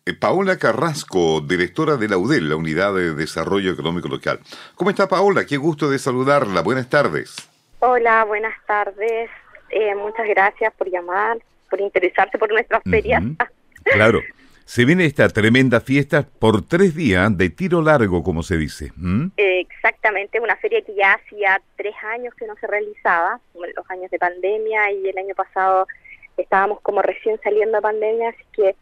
eh, 0.07 0.13
Paola 0.15 0.57
Carrasco, 0.57 1.39
directora 1.41 1.97
de 1.97 2.09
la 2.09 2.17
UDEL, 2.17 2.49
la 2.49 2.55
Unidad 2.55 2.95
de 2.95 3.13
Desarrollo 3.13 3.71
Económico 3.71 4.07
Local. 4.07 4.39
¿Cómo 4.73 4.89
está 4.89 5.07
Paola? 5.07 5.45
Qué 5.45 5.57
gusto 5.57 5.87
de 5.87 5.99
saludarla. 5.99 6.61
Buenas 6.61 6.89
tardes. 6.89 7.35
Hola, 7.77 8.23
buenas 8.23 8.55
tardes. 8.65 9.29
Eh, 9.69 9.93
muchas 9.93 10.27
gracias 10.27 10.73
por 10.79 10.89
llamar, 10.89 11.37
por 11.69 11.79
interesarse 11.79 12.39
por 12.39 12.51
nuestras 12.51 12.81
ferias. 12.81 13.23
Ujú. 13.23 13.35
Claro. 13.83 14.21
Se 14.67 14.83
viene 14.83 15.05
esta 15.05 15.29
tremenda 15.29 15.79
fiesta 15.79 16.27
por 16.39 16.67
tres 16.67 16.93
días 16.93 17.35
de 17.37 17.49
tiro 17.49 17.81
largo, 17.81 18.21
como 18.21 18.43
se 18.43 18.57
dice. 18.57 18.91
exactamente, 19.37 20.41
una 20.41 20.57
feria 20.57 20.81
que 20.81 20.93
ya 20.93 21.13
hacía 21.13 21.61
tres 21.77 21.95
años 22.03 22.33
que 22.35 22.45
no 22.45 22.53
se 22.57 22.67
realizaba, 22.67 23.39
los 23.55 23.89
años 23.89 24.11
de 24.11 24.19
pandemia 24.19 24.91
y 24.91 25.07
el 25.07 25.17
año 25.17 25.33
pasado 25.35 25.87
estábamos 26.35 26.81
como 26.81 27.01
recién 27.01 27.39
saliendo 27.41 27.77
de 27.77 27.81
pandemia, 27.81 28.29
así 28.29 28.43
que 28.51 28.75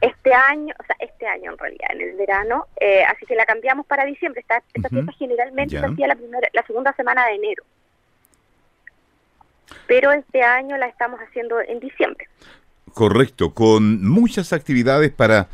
este 0.00 0.32
año, 0.32 0.74
o 0.80 0.84
sea, 0.84 0.96
este 1.00 1.26
año 1.26 1.52
en 1.52 1.58
realidad, 1.58 1.90
en 1.92 2.00
el 2.00 2.16
verano, 2.16 2.66
eh, 2.80 3.04
así 3.04 3.26
que 3.26 3.34
la 3.34 3.44
cambiamos 3.44 3.84
para 3.84 4.06
diciembre. 4.06 4.40
Esta, 4.40 4.62
esta 4.72 4.88
fiesta 4.88 5.12
generalmente 5.12 5.78
se 5.78 5.84
hacía 5.84 6.08
la, 6.08 6.16
primera, 6.16 6.48
la 6.54 6.62
segunda 6.62 6.94
semana 6.94 7.26
de 7.26 7.34
enero, 7.34 7.62
pero 9.86 10.12
este 10.12 10.42
año 10.42 10.78
la 10.78 10.86
estamos 10.86 11.20
haciendo 11.20 11.60
en 11.60 11.78
diciembre. 11.78 12.26
Correcto, 12.94 13.54
con 13.54 14.06
muchas 14.06 14.52
actividades 14.52 15.10
para, 15.10 15.48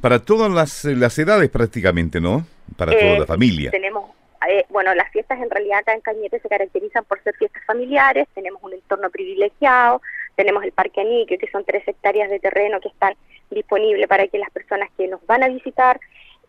para 0.00 0.20
todas 0.20 0.50
las, 0.50 0.84
las 0.84 1.18
edades 1.18 1.50
prácticamente, 1.50 2.20
¿no? 2.20 2.46
Para 2.76 2.92
toda 2.92 3.16
Eh, 3.16 3.18
la 3.20 3.26
familia. 3.26 3.70
Tenemos, 3.70 4.10
eh, 4.48 4.64
bueno, 4.68 4.94
las 4.94 5.10
fiestas 5.10 5.40
en 5.40 5.50
realidad 5.50 5.80
acá 5.80 5.92
en 5.94 6.00
Cañete 6.00 6.40
se 6.40 6.48
caracterizan 6.48 7.04
por 7.04 7.22
ser 7.22 7.34
fiestas 7.36 7.62
familiares, 7.66 8.28
tenemos 8.34 8.62
un 8.62 8.72
entorno 8.72 9.10
privilegiado, 9.10 10.00
tenemos 10.36 10.64
el 10.64 10.72
Parque 10.72 11.00
Anique, 11.00 11.38
que 11.38 11.50
son 11.50 11.64
tres 11.64 11.86
hectáreas 11.86 12.30
de 12.30 12.38
terreno 12.40 12.80
que 12.80 12.88
están 12.88 13.14
disponibles 13.50 14.06
para 14.08 14.26
que 14.28 14.38
las 14.38 14.50
personas 14.50 14.88
que 14.96 15.08
nos 15.08 15.24
van 15.26 15.42
a 15.42 15.48
visitar 15.48 16.00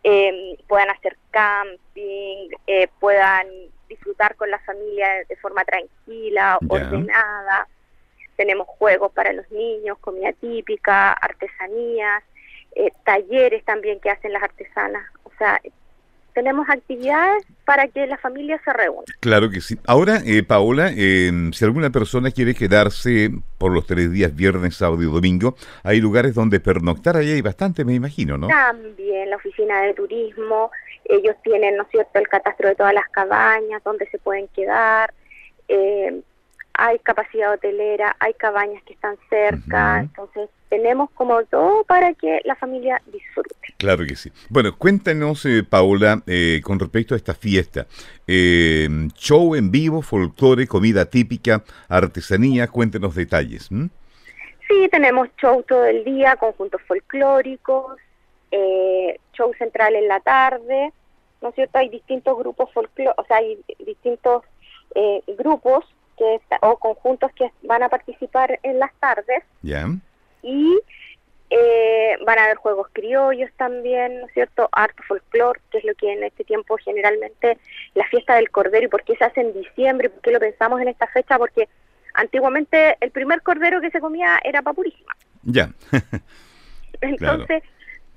eh, 0.04 0.56
puedan 0.66 0.90
hacer 0.90 1.16
camping, 1.30 2.48
eh, 2.66 2.88
puedan 2.98 3.46
disfrutar 3.88 4.34
con 4.36 4.50
la 4.50 4.58
familia 4.60 5.06
de 5.28 5.36
forma 5.36 5.64
tranquila, 5.64 6.58
ordenada. 6.68 7.68
Tenemos 8.36 8.66
juegos 8.66 9.12
para 9.12 9.32
los 9.32 9.50
niños, 9.50 9.98
comida 9.98 10.32
típica, 10.32 11.12
artesanías, 11.12 12.22
eh, 12.74 12.90
talleres 13.04 13.64
también 13.64 14.00
que 14.00 14.10
hacen 14.10 14.32
las 14.32 14.42
artesanas. 14.42 15.04
O 15.24 15.30
sea, 15.38 15.60
tenemos 16.34 16.68
actividades 16.68 17.44
para 17.64 17.88
que 17.88 18.06
la 18.06 18.18
familia 18.18 18.60
se 18.64 18.72
reúna. 18.72 19.04
Claro 19.20 19.50
que 19.50 19.60
sí. 19.60 19.76
Ahora, 19.86 20.20
eh, 20.24 20.42
Paola, 20.42 20.90
eh, 20.96 21.30
si 21.52 21.64
alguna 21.64 21.90
persona 21.90 22.30
quiere 22.30 22.54
quedarse 22.54 23.30
por 23.58 23.72
los 23.72 23.86
tres 23.86 24.10
días, 24.10 24.34
viernes, 24.34 24.76
sábado 24.76 25.02
y 25.02 25.06
domingo, 25.06 25.54
hay 25.82 26.00
lugares 26.00 26.34
donde 26.34 26.60
pernoctar, 26.60 27.16
ahí 27.16 27.30
hay 27.30 27.42
bastante, 27.42 27.84
me 27.84 27.94
imagino, 27.94 28.38
¿no? 28.38 28.48
También 28.48 29.30
la 29.30 29.36
oficina 29.36 29.82
de 29.82 29.94
turismo, 29.94 30.70
ellos 31.04 31.36
tienen, 31.42 31.76
¿no 31.76 31.82
es 31.82 31.90
cierto?, 31.90 32.18
el 32.18 32.28
catastro 32.28 32.68
de 32.68 32.74
todas 32.74 32.94
las 32.94 33.08
cabañas, 33.10 33.82
donde 33.84 34.08
se 34.08 34.18
pueden 34.18 34.48
quedar. 34.48 35.12
Eh, 35.68 36.22
hay 36.84 36.98
capacidad 36.98 37.52
hotelera, 37.52 38.16
hay 38.18 38.34
cabañas 38.34 38.82
que 38.82 38.94
están 38.94 39.16
cerca, 39.30 40.00
entonces 40.00 40.50
tenemos 40.68 41.10
como 41.12 41.40
todo 41.44 41.84
para 41.84 42.12
que 42.14 42.40
la 42.44 42.56
familia 42.56 43.00
disfrute. 43.06 43.54
Claro 43.76 44.04
que 44.04 44.16
sí. 44.16 44.32
Bueno, 44.48 44.76
cuéntanos, 44.76 45.46
eh, 45.46 45.62
Paola, 45.62 46.24
eh, 46.26 46.60
con 46.64 46.80
respecto 46.80 47.14
a 47.14 47.18
esta 47.18 47.34
fiesta. 47.34 47.86
Eh, 48.26 48.88
show 49.14 49.54
en 49.54 49.70
vivo, 49.70 50.02
folclore, 50.02 50.66
comida 50.66 51.04
típica, 51.04 51.62
artesanía, 51.88 52.66
cuéntenos 52.66 53.14
detalles. 53.14 53.70
¿m? 53.70 53.88
Sí, 54.66 54.88
tenemos 54.90 55.28
show 55.40 55.62
todo 55.62 55.84
el 55.86 56.02
día, 56.02 56.34
conjuntos 56.34 56.82
folclóricos, 56.88 57.96
eh, 58.50 59.20
show 59.34 59.52
central 59.56 59.94
en 59.94 60.08
la 60.08 60.18
tarde, 60.18 60.92
¿no 61.40 61.50
es 61.50 61.54
cierto? 61.54 61.78
Hay 61.78 61.90
distintos 61.90 62.36
grupos 62.36 62.72
folclóricos, 62.72 63.24
o 63.24 63.24
sea, 63.28 63.36
hay 63.36 63.56
distintos 63.78 64.42
eh, 64.96 65.22
grupos 65.38 65.84
que 66.16 66.34
está- 66.36 66.58
o 66.62 66.76
conjuntos 66.78 67.32
que 67.32 67.50
van 67.62 67.82
a 67.82 67.88
participar 67.88 68.58
en 68.62 68.78
las 68.78 68.92
tardes 69.00 69.42
¿Ya? 69.62 69.86
y 70.42 70.78
eh, 71.50 72.16
van 72.24 72.38
a 72.38 72.44
haber 72.44 72.56
juegos 72.56 72.88
criollos 72.92 73.50
también, 73.58 74.20
¿no 74.20 74.26
es 74.26 74.32
cierto? 74.32 74.68
Harto 74.72 75.02
folclore, 75.02 75.60
que 75.70 75.78
es 75.78 75.84
lo 75.84 75.94
que 75.94 76.10
en 76.12 76.24
este 76.24 76.44
tiempo 76.44 76.76
generalmente 76.78 77.58
la 77.94 78.04
fiesta 78.06 78.36
del 78.36 78.50
cordero 78.50 78.86
y 78.86 78.88
por 78.88 79.04
qué 79.04 79.16
se 79.16 79.24
hace 79.24 79.42
en 79.42 79.52
diciembre, 79.52 80.08
por 80.08 80.22
qué 80.22 80.30
lo 80.30 80.40
pensamos 80.40 80.80
en 80.80 80.88
esta 80.88 81.06
fecha, 81.08 81.36
porque 81.38 81.68
antiguamente 82.14 82.96
el 83.00 83.10
primer 83.10 83.42
cordero 83.42 83.80
que 83.82 83.90
se 83.90 84.00
comía 84.00 84.38
era 84.44 84.62
papurísima. 84.62 85.12
Ya. 85.42 85.70
Entonces, 87.00 87.62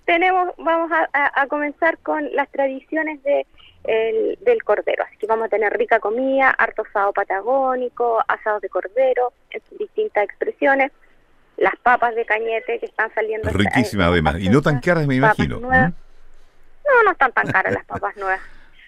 tenemos, 0.05 0.53
vamos 0.57 0.91
a, 0.91 1.09
a- 1.13 1.41
a 1.41 1.47
comenzar 1.47 1.97
con 1.99 2.33
las 2.35 2.49
tradiciones 2.51 3.21
de, 3.23 3.45
el- 3.87 4.37
del 4.41 4.63
cordero. 4.63 5.03
Así 5.05 5.17
que 5.17 5.27
vamos 5.27 5.45
a 5.45 5.49
tener 5.49 5.71
rica 5.77 5.99
comida, 5.99 6.49
harto 6.51 6.83
asado 6.83 7.13
patagónico, 7.13 8.19
asados 8.27 8.61
de 8.61 8.69
cordero, 8.69 9.33
en 9.51 9.61
sus 9.69 9.77
distintas 9.77 10.23
expresiones, 10.25 10.91
las 11.57 11.75
papas 11.77 12.15
de 12.15 12.25
cañete 12.25 12.79
que 12.79 12.85
están 12.85 13.13
saliendo. 13.13 13.47
esta- 13.47 13.57
Riquísima 13.57 14.03
esta 14.03 14.11
además. 14.13 14.35
Y 14.39 14.49
no 14.49 14.61
tan 14.61 14.79
caras, 14.79 15.07
me 15.07 15.15
imagino. 15.15 15.59
No, 15.59 15.69
no 17.03 17.11
están 17.11 17.31
tan 17.31 17.47
caras 17.51 17.73
las 17.73 17.85
papas 17.85 18.15
nuevas. 18.17 18.39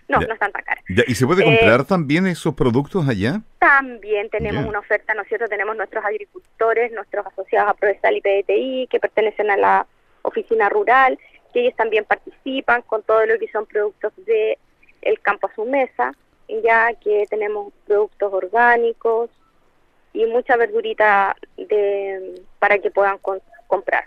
No, 0.07 0.21
Ya. 0.21 0.27
no 0.27 0.33
están 0.33 0.51
tan 0.53 0.63
caras. 0.63 0.83
Ya, 0.87 1.03
¿Y 1.05 1.15
se 1.15 1.25
puede 1.25 1.41
Eh, 1.41 1.45
comprar 1.45 1.83
también 1.85 2.27
esos 2.27 2.53
productos 2.55 3.07
allá? 3.09 3.41
También 3.59 4.29
tenemos 4.29 4.65
una 4.65 4.79
oferta, 4.79 5.13
¿no 5.13 5.23
es 5.23 5.27
cierto? 5.27 5.47
Tenemos 5.47 5.75
nuestros 5.75 6.03
agricultores, 6.05 6.91
nuestros 6.93 7.25
asociados 7.25 7.71
a 7.71 7.73
Prodesal 7.73 8.15
y 8.15 8.21
PDTI, 8.21 8.87
que 8.89 8.99
pertenecen 9.01 9.49
a 9.51 9.57
la 9.57 9.85
oficina 10.21 10.69
rural, 10.69 11.19
que 11.53 11.61
ellos 11.61 11.75
también 11.75 12.05
participan 12.05 12.83
con 12.83 13.03
todo 13.03 13.25
lo 13.25 13.37
que 13.37 13.49
son 13.49 13.65
productos 13.65 14.13
de 14.25 14.57
el 15.01 15.19
campo 15.21 15.47
a 15.47 15.55
su 15.55 15.65
mesa, 15.65 16.13
ya 16.63 16.93
que 16.95 17.25
tenemos 17.29 17.73
productos 17.85 18.31
orgánicos 18.33 19.29
y 20.13 20.25
mucha 20.25 20.55
verdurita 20.57 21.35
de, 21.57 22.41
para 22.59 22.79
que 22.79 22.89
puedan 22.91 23.17
con- 23.19 23.41
comprar. 23.67 24.03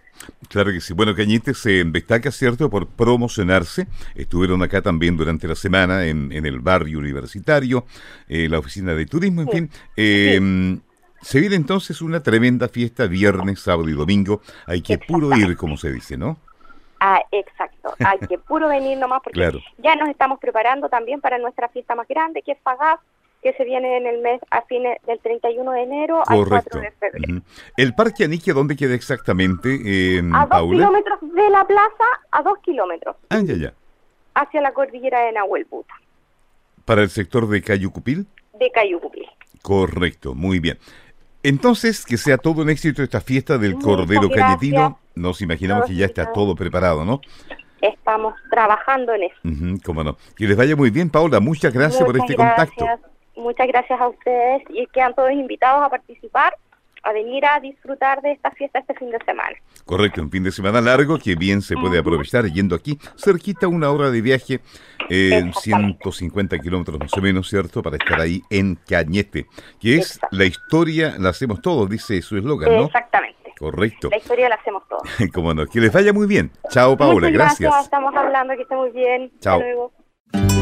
Claro 0.49 0.73
que 0.73 0.81
sí. 0.81 0.95
Bueno, 0.95 1.15
Cañete 1.15 1.55
se 1.55 1.85
destaca, 1.85 2.31
¿cierto?, 2.33 2.69
por 2.71 2.87
promocionarse. 2.89 3.87
Estuvieron 4.15 4.63
acá 4.63 4.81
también 4.83 5.17
durante 5.17 5.47
la 5.47 5.55
semana 5.55 6.07
en, 6.07 6.33
en 6.33 6.47
el 6.47 6.61
barrio 6.61 6.99
universitario, 6.99 7.85
eh, 8.29 8.49
la 8.49 8.59
oficina 8.59 8.95
de 8.95 9.07
turismo, 9.07 9.43
en 9.43 9.49
Sí. 9.49 9.57
fin. 9.57 9.71
Eh, 9.97 10.79
Se 11.23 11.39
viene 11.39 11.57
entonces 11.57 12.01
una 12.01 12.23
tremenda 12.23 12.67
fiesta 12.69 13.07
viernes, 13.07 13.61
sábado 13.61 13.87
y 13.91 13.93
domingo. 13.93 14.41
Hay 14.65 14.81
que 14.81 14.97
puro 14.97 15.37
ir, 15.37 15.55
como 15.55 15.77
se 15.77 15.93
dice, 15.93 16.17
¿no? 16.17 16.39
Ah, 17.01 17.23
exacto. 17.33 17.95
Hay 18.07 18.19
que 18.21 18.39
puro 18.39 18.69
venir 18.69 18.99
nomás 18.99 19.21
porque 19.23 19.39
Claro. 19.41 19.59
ya 19.79 19.97
nos 19.97 20.09
estamos 20.11 20.39
preparando 20.39 20.89
también 20.89 21.21
para 21.21 21.39
nuestra 21.39 21.69
fiesta 21.71 21.95
más 21.95 22.07
grande, 22.07 22.43
que 22.43 22.53
es 22.53 22.59
Fagaz, 22.63 23.01
que 23.43 23.55
se 23.55 23.65
viene 23.65 23.97
en 23.97 24.07
el 24.07 24.21
mes 24.21 24.39
a 24.51 24.61
fines 24.63 24.99
del 25.07 25.19
31 25.19 25.73
de 25.73 25.83
enero 25.83 26.23
al 26.27 26.45
Correcto. 26.45 26.79
4 26.79 26.81
de 26.83 26.91
febrero. 26.93 27.43
¿El 27.79 27.95
Parque 27.95 28.25
Anique 28.25 28.53
dónde 28.53 28.77
queda 28.77 28.95
exactamente, 28.95 29.79
eh, 29.83 30.21
A 30.35 30.41
dos 30.41 30.49
Paula? 30.51 30.77
kilómetros 30.79 31.19
de 31.35 31.49
la 31.51 31.65
plaza, 31.67 32.05
a 32.31 32.43
dos 32.43 32.59
kilómetros, 32.59 33.17
Ah, 33.31 33.41
ya, 33.43 33.55
ya. 33.55 33.73
hacia 34.35 34.61
la 34.61 34.73
cordillera 34.73 35.21
de 35.25 35.33
Nahuelbuta, 35.33 35.95
¿Para 36.85 37.03
el 37.03 37.09
sector 37.09 37.49
de 37.49 37.63
Cayucupil? 37.63 38.27
de 38.59 38.71
Cayucupil. 38.73 39.27
Correcto, 39.63 40.35
muy 40.35 40.59
bien. 40.61 40.79
Entonces, 41.43 42.05
que 42.05 42.19
sea 42.19 42.37
todo 42.37 42.61
un 42.61 42.69
éxito 42.69 43.03
esta 43.03 43.23
fiesta 43.23 43.57
del 43.57 43.79
Cordero 43.79 44.29
gracias. 44.29 44.93
Nos 45.21 45.43
imaginamos 45.43 45.87
que 45.87 45.95
ya 45.95 46.07
está 46.07 46.33
todo 46.33 46.55
preparado, 46.55 47.05
¿no? 47.05 47.21
Estamos 47.81 48.35
trabajando 48.51 49.13
en 49.15 49.25
eso. 49.25 49.81
Cómo 49.85 50.03
no. 50.03 50.17
Que 50.37 50.47
les 50.47 50.57
vaya 50.57 50.77
muy 50.77 50.91
bien, 50.91 51.11
Paula. 51.11 51.41
Muchas 51.41 51.73
gracias 51.73 52.03
por 52.05 52.17
este 52.17 52.35
contacto. 52.35 52.87
Muchas 53.37 53.69
gracias 53.69 54.01
a 54.01 54.09
ustedes 54.09 54.63
y 54.71 54.87
quedan 54.89 55.15
todos 55.15 55.33
invitados 55.33 55.83
a 55.83 55.89
participar, 55.89 56.55
a 57.03 57.13
venir 57.13 57.45
a 57.47 57.59
disfrutar 57.61 58.21
de 58.21 58.33
esta 58.33 58.51
fiesta 58.51 58.81
este 58.81 58.95
fin 58.95 59.11
de 59.11 59.19
semana. 59.25 59.57
Correcto, 59.87 60.21
un 60.21 60.31
fin 60.31 60.43
de 60.45 60.53
semana 60.53 60.81
largo 60.83 61.19
que 61.19 61.35
bien 61.37 61.63
se 61.63 61.75
puede 61.75 61.99
aprovechar 61.99 62.45
yendo 62.47 62.77
aquí, 62.77 62.99
cerquita, 63.17 63.67
una 63.67 63.91
hora 63.91 64.11
de 64.11 64.21
viaje, 64.21 64.61
eh, 65.09 65.43
Exactamente. 65.47 65.99
150 66.03 66.59
kilómetros 66.59 66.99
más 66.99 67.13
o 67.15 67.21
menos, 67.23 67.49
¿cierto? 67.49 67.83
Para 67.83 67.97
estar 67.97 68.21
ahí 68.21 68.43
en 68.51 68.75
Cañete, 68.75 69.47
que 69.81 69.97
es 69.97 70.17
Exacto. 70.17 70.37
la 70.37 70.45
historia, 70.45 71.15
la 71.19 71.31
hacemos 71.31 71.63
todos, 71.63 71.89
dice 71.89 72.21
su 72.21 72.37
eslogan, 72.37 72.77
¿no? 72.77 72.85
Exactamente. 72.85 73.40
Correcto. 73.61 74.09
La 74.11 74.17
historia 74.17 74.49
la 74.49 74.55
hacemos 74.55 74.89
todos. 74.89 75.03
Cómo 75.35 75.53
no. 75.53 75.67
Que 75.67 75.81
les 75.81 75.93
vaya 75.93 76.15
muy 76.15 76.27
bien. 76.27 76.51
Chao, 76.71 76.97
Paula. 76.97 77.29
Muchas 77.29 77.59
gracias. 77.59 77.85
Estamos 77.85 78.15
hablando, 78.17 78.57
que 78.57 78.63
esté 78.63 78.75
muy 78.75 78.91
bien. 78.91 79.31
Chao. 79.39 79.59
Hasta 79.59 79.67
luego. 79.67 80.60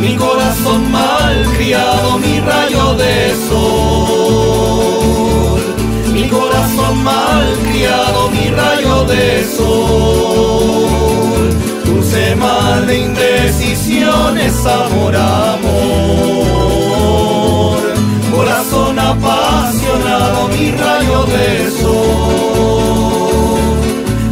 Mi 0.00 0.16
corazón 0.16 0.90
mal 0.90 1.44
criado, 1.56 2.18
mi 2.18 2.40
rayo 2.40 2.94
de 2.94 3.34
sol. 3.48 4.80
Mi 6.12 6.28
corazón 6.28 7.04
mal 7.04 7.56
criado, 7.70 8.30
mi 8.30 8.48
rayo 8.50 9.04
de 9.04 9.44
sol. 9.56 11.50
Dulce 11.84 12.34
mar 12.36 12.84
de 12.86 12.98
indecisiones, 12.98 14.66
amor, 14.66 15.16
amor. 15.16 15.72
Corazón 18.34 18.98
apasionado, 18.98 20.48
mi 20.48 20.72
rayo 20.72 21.24
de 21.26 21.70
sol. 21.80 22.42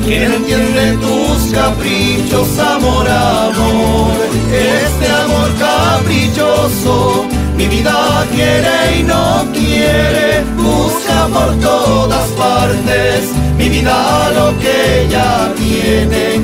¿Quién 0.04 0.32
entiende 0.32 0.96
tus 0.96 1.19
caprichos, 1.52 2.58
amor, 2.58 3.08
amor? 3.08 4.12
Este 4.52 5.06
amor 5.08 5.50
caprichoso, 5.58 7.26
mi 7.56 7.66
vida 7.66 8.26
quiere 8.32 8.98
y 8.98 9.02
no 9.02 9.46
quiere, 9.52 10.44
busca 10.56 11.26
por 11.32 11.54
todas 11.60 12.28
partes, 12.30 13.30
mi 13.56 13.68
vida 13.68 14.30
lo 14.34 14.58
que 14.58 15.02
ella 15.02 15.52
tiene, 15.56 16.40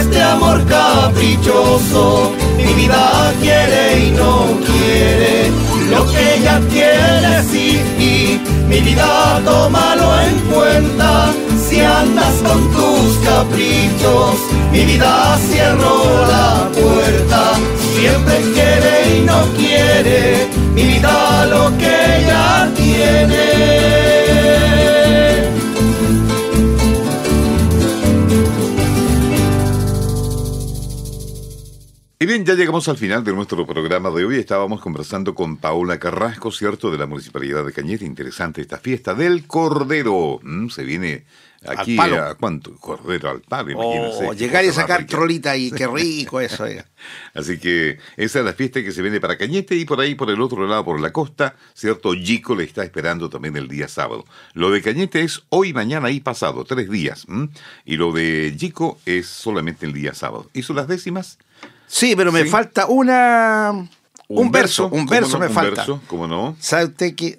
este 0.00 0.22
amor 0.22 0.64
caprichoso, 0.66 2.32
mi 2.56 2.72
vida 2.74 3.32
quiere 3.40 4.06
y 4.06 4.10
no 4.10 4.46
quiere, 4.66 5.50
lo 5.90 6.06
que 6.10 6.34
ella 6.36 6.60
tiene 6.70 7.42
sí, 7.50 7.80
y 7.98 8.40
mi 8.68 8.80
vida 8.80 9.40
tómalo 9.44 10.20
en 10.20 10.38
cuenta, 10.52 11.32
si 11.68 11.80
andas 11.80 12.34
con 12.42 12.72
tus 12.72 12.85
caprichos, 13.36 14.36
mi 14.72 14.84
vida 14.86 15.36
cierro 15.48 16.26
la 16.26 16.70
puerta, 16.72 17.52
siempre 17.94 18.36
quiere 18.54 19.18
y 19.18 19.24
no 19.24 19.38
quiere, 19.58 20.48
mi 20.74 20.84
vida 20.84 21.46
lo 21.46 21.76
que 21.76 21.94
ella 22.18 22.72
tiene. 22.74 23.66
Y 32.18 32.24
bien, 32.24 32.46
ya 32.46 32.54
llegamos 32.54 32.88
al 32.88 32.96
final 32.96 33.22
de 33.22 33.34
nuestro 33.34 33.66
programa 33.66 34.08
de 34.10 34.24
hoy. 34.24 34.36
Estábamos 34.38 34.80
conversando 34.80 35.34
con 35.34 35.58
Paola 35.58 35.98
Carrasco, 35.98 36.50
¿cierto? 36.50 36.90
De 36.90 36.96
la 36.96 37.04
Municipalidad 37.04 37.66
de 37.66 37.74
Cañete. 37.74 38.06
Interesante 38.06 38.62
esta 38.62 38.78
fiesta 38.78 39.14
del 39.14 39.46
Cordero. 39.46 40.40
Mm, 40.42 40.68
se 40.68 40.84
viene 40.84 41.26
aquí 41.68 41.92
Al 41.98 42.10
palo. 42.10 42.22
a 42.22 42.34
cuánto? 42.34 42.76
Cordero 42.76 43.30
al 43.30 43.40
palo, 43.40 43.76
Oh, 43.78 43.94
imagínense. 44.12 44.36
llegar 44.44 44.64
y 44.64 44.72
sacar 44.72 45.00
rica. 45.00 45.10
trolita 45.10 45.50
ahí, 45.52 45.70
qué 45.70 45.86
rico 45.92 46.40
eso. 46.40 46.64
oiga. 46.64 46.86
Así 47.34 47.58
que 47.58 47.98
esa 48.16 48.38
es 48.40 48.44
la 48.44 48.52
fiesta 48.54 48.82
que 48.82 48.92
se 48.92 49.02
viene 49.02 49.20
para 49.20 49.36
Cañete 49.38 49.74
y 49.76 49.84
por 49.84 50.00
ahí, 50.00 50.14
por 50.14 50.30
el 50.30 50.40
otro 50.40 50.66
lado, 50.66 50.84
por 50.84 51.00
la 51.00 51.12
costa, 51.12 51.54
¿cierto? 51.74 52.14
Yico 52.14 52.54
le 52.54 52.64
está 52.64 52.82
esperando 52.84 53.28
también 53.30 53.56
el 53.56 53.68
día 53.68 53.88
sábado. 53.88 54.24
Lo 54.54 54.70
de 54.70 54.82
Cañete 54.82 55.22
es 55.22 55.42
hoy, 55.50 55.72
mañana 55.72 56.10
y 56.10 56.20
pasado, 56.20 56.64
tres 56.64 56.88
días. 56.90 57.26
¿m? 57.28 57.48
Y 57.84 57.96
lo 57.96 58.12
de 58.12 58.54
Yico 58.56 58.98
es 59.06 59.26
solamente 59.26 59.86
el 59.86 59.92
día 59.92 60.14
sábado. 60.14 60.50
¿Hizo 60.54 60.72
las 60.74 60.88
décimas? 60.88 61.38
Sí, 61.86 62.14
pero 62.16 62.32
me 62.32 62.42
Sí. 62.44 62.48
falta 62.48 62.86
una... 62.86 63.88
Un, 64.28 64.50
verso, 64.50 64.86
un 64.86 64.90
¿cómo 64.90 65.06
verso 65.10 65.32
no? 65.34 65.38
me 65.38 65.46
Un 65.46 65.52
falta. 65.52 65.70
verso, 65.82 66.02
¿Cómo 66.08 66.26
no? 66.26 66.56
¿Sabe 66.58 66.86
usted 66.86 67.14
que 67.14 67.38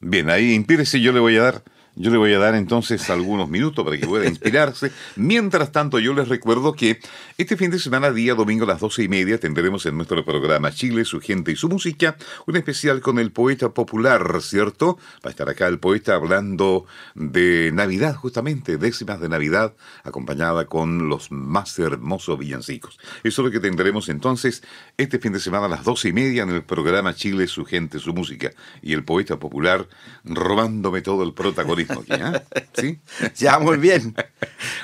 Bien, 0.00 0.28
ahí 0.30 0.54
inspírese, 0.54 1.00
yo 1.00 1.12
le 1.12 1.20
voy 1.20 1.36
a 1.36 1.42
dar, 1.42 1.62
yo 1.96 2.10
le 2.10 2.16
voy 2.16 2.32
a 2.32 2.38
dar 2.38 2.54
entonces 2.54 3.10
algunos 3.10 3.48
minutos 3.48 3.84
para 3.84 3.98
que 3.98 4.06
pueda 4.06 4.26
inspirarse. 4.26 4.92
Mientras 5.16 5.72
tanto, 5.72 5.98
yo 5.98 6.14
les 6.14 6.28
recuerdo 6.28 6.72
que 6.72 7.00
este 7.36 7.56
fin 7.56 7.70
de 7.70 7.78
semana, 7.78 8.10
día 8.10 8.34
domingo 8.34 8.64
a 8.64 8.68
las 8.68 8.80
doce 8.80 9.02
y 9.02 9.08
media, 9.08 9.38
tendremos 9.38 9.84
en 9.86 9.96
nuestro 9.96 10.24
programa 10.24 10.70
Chile, 10.70 11.04
su 11.04 11.20
gente 11.20 11.52
y 11.52 11.56
su 11.56 11.68
música, 11.68 12.16
un 12.46 12.56
especial 12.56 13.00
con 13.00 13.18
el 13.18 13.32
poeta 13.32 13.70
popular, 13.70 14.40
¿cierto? 14.40 14.98
Va 15.24 15.28
a 15.28 15.30
estar 15.30 15.48
acá 15.48 15.66
el 15.66 15.78
poeta 15.78 16.14
hablando 16.14 16.86
de 17.14 17.70
Navidad, 17.72 18.14
justamente, 18.14 18.76
décimas 18.76 19.20
de 19.20 19.28
Navidad, 19.28 19.74
acompañada 20.04 20.66
con 20.66 21.08
los 21.08 21.30
más 21.30 21.78
hermosos 21.78 22.38
villancicos. 22.38 22.98
Eso 23.24 23.42
es 23.42 23.46
lo 23.46 23.50
que 23.50 23.60
tendremos 23.60 24.08
entonces 24.08 24.62
este 24.96 25.18
fin 25.18 25.32
de 25.32 25.40
semana 25.40 25.66
a 25.66 25.68
las 25.68 25.84
doce 25.84 26.08
y 26.08 26.12
media 26.12 26.44
en 26.44 26.50
el 26.50 26.62
programa 26.62 27.14
Chile, 27.14 27.46
su 27.46 27.64
gente, 27.64 27.98
su 27.98 28.14
música. 28.14 28.50
Y 28.80 28.92
el 28.92 29.04
poeta 29.04 29.38
popular 29.38 29.88
robándome 30.24 31.02
todo 31.02 31.24
el 31.24 31.34
protagonismo 31.34 31.89
aquí, 31.92 32.12
¿ah? 32.12 32.42
¿Sí? 32.74 33.00
ya 33.36 33.58
muy 33.58 33.76
bien? 33.78 34.14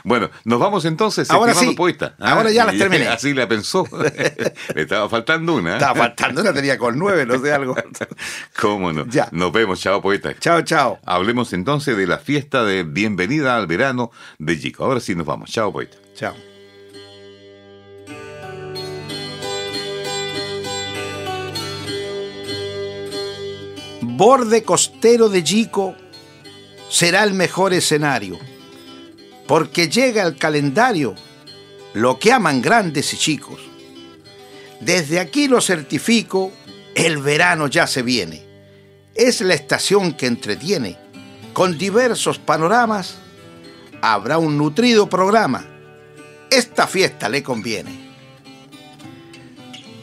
Bueno, 0.05 0.31
nos 0.45 0.61
vamos 0.61 0.85
entonces, 0.85 1.29
Ahora 1.31 1.53
sí. 1.53 1.75
poeta. 1.75 2.15
Ahora 2.21 2.51
ya 2.51 2.65
las 2.65 2.79
terminé. 2.79 3.09
Así 3.09 3.35
la 3.35 3.49
pensó. 3.49 3.85
Le 4.75 4.83
estaba 4.83 5.09
faltando 5.09 5.55
una. 5.57 5.73
¿eh? 5.73 5.75
Estaba 5.75 5.95
faltando 5.97 6.43
una, 6.43 6.53
tenía 6.53 6.79
con 6.79 6.97
nueve, 6.97 7.27
no 7.27 7.39
sé 7.41 7.53
algo. 7.53 7.75
¿Cómo 8.61 8.93
no? 8.93 9.05
Ya. 9.07 9.29
Nos 9.33 9.53
vemos, 9.53 9.81
chao 9.81 10.01
poeta. 10.01 10.35
chao, 10.39 10.63
chao. 10.63 11.01
Hablemos 11.05 11.53
entonces 11.53 11.97
de 11.97 12.07
la 12.07 12.19
fiesta 12.19 12.65
de 12.65 12.85
bienvenida 12.85 13.57
al 13.57 13.67
verano 13.67 14.13
de 14.39 14.59
Chico. 14.59 14.85
Ahora 14.85 15.01
sí 15.01 15.15
nos 15.17 15.27
vamos. 15.27 15.51
Chao, 15.51 15.73
poeta. 15.73 15.97
Chao. 16.15 16.35
Borde 24.03 24.63
costero 24.63 25.29
de 25.29 25.43
Yico 25.43 25.95
será 26.89 27.25
el 27.25 27.35
mejor 27.35 27.73
escenario, 27.73 28.39
porque 29.47 29.89
llega 29.89 30.23
el 30.23 30.37
calendario 30.37 31.15
lo 31.95 32.19
que 32.19 32.33
aman 32.33 32.61
grandes 32.61 33.13
y 33.15 33.17
chicos. 33.17 33.61
Desde 34.81 35.19
aquí 35.19 35.49
lo 35.49 35.61
certifico, 35.61 36.53
el 36.95 37.19
verano 37.19 37.69
ya 37.69 37.87
se 37.87 38.03
viene. 38.03 38.45
Es 39.15 39.41
la 39.41 39.55
estación 39.55 40.13
que 40.13 40.27
entretiene, 40.27 40.99
con 41.55 41.79
diversos 41.79 42.39
panoramas 42.39 43.17
habrá 44.03 44.39
un 44.39 44.59
nutrido 44.59 45.09
programa. 45.09 45.65
Esta 46.51 46.87
fiesta 46.87 47.29
le 47.29 47.43
conviene. 47.43 48.07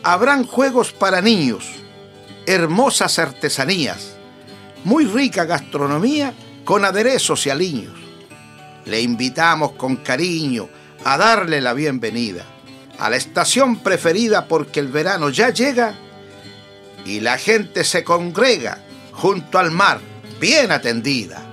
Habrán 0.04 0.46
juegos 0.46 0.91
para 0.91 1.22
niños, 1.22 1.69
hermosas 2.46 3.19
artesanías, 3.19 4.15
muy 4.84 5.06
rica 5.06 5.46
gastronomía 5.46 6.34
con 6.63 6.86
aderezos 6.86 7.45
y 7.45 7.49
aliños. 7.49 7.93
Le 8.86 9.02
invitamos 9.02 9.73
con 9.73 9.97
cariño 9.97 10.69
a 11.04 11.17
darle 11.17 11.62
la 11.62 11.73
bienvenida 11.73 12.45
a 12.99 13.10
la 13.10 13.15
estación 13.15 13.78
preferida 13.80 14.47
porque 14.47 14.80
el 14.80 14.88
verano 14.88 15.30
ya 15.30 15.49
llega 15.49 15.95
y 17.06 17.19
la 17.19 17.38
gente 17.38 17.84
se 17.84 18.04
congrega 18.04 18.80
junto 19.12 19.60
al 19.60 19.71
mar, 19.71 19.99
bien 20.39 20.71
atendida. 20.71 21.53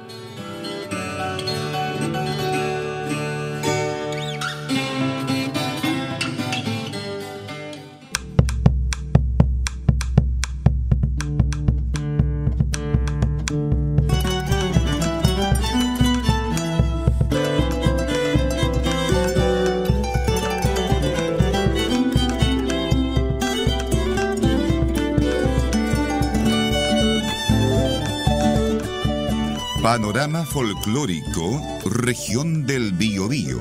Panorama 29.82 30.44
folclórico, 30.44 31.62
región 31.86 32.66
del 32.66 32.92
Biobío. 32.92 33.58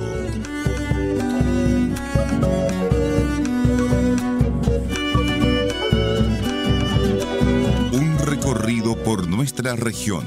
Un 7.94 8.18
recorrido 8.26 9.02
por 9.02 9.30
nuestra 9.30 9.78
región, 9.78 10.26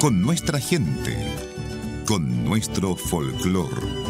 con 0.00 0.22
nuestra 0.22 0.58
gente, 0.58 1.14
con 2.06 2.46
nuestro 2.46 2.96
folclor. 2.96 4.01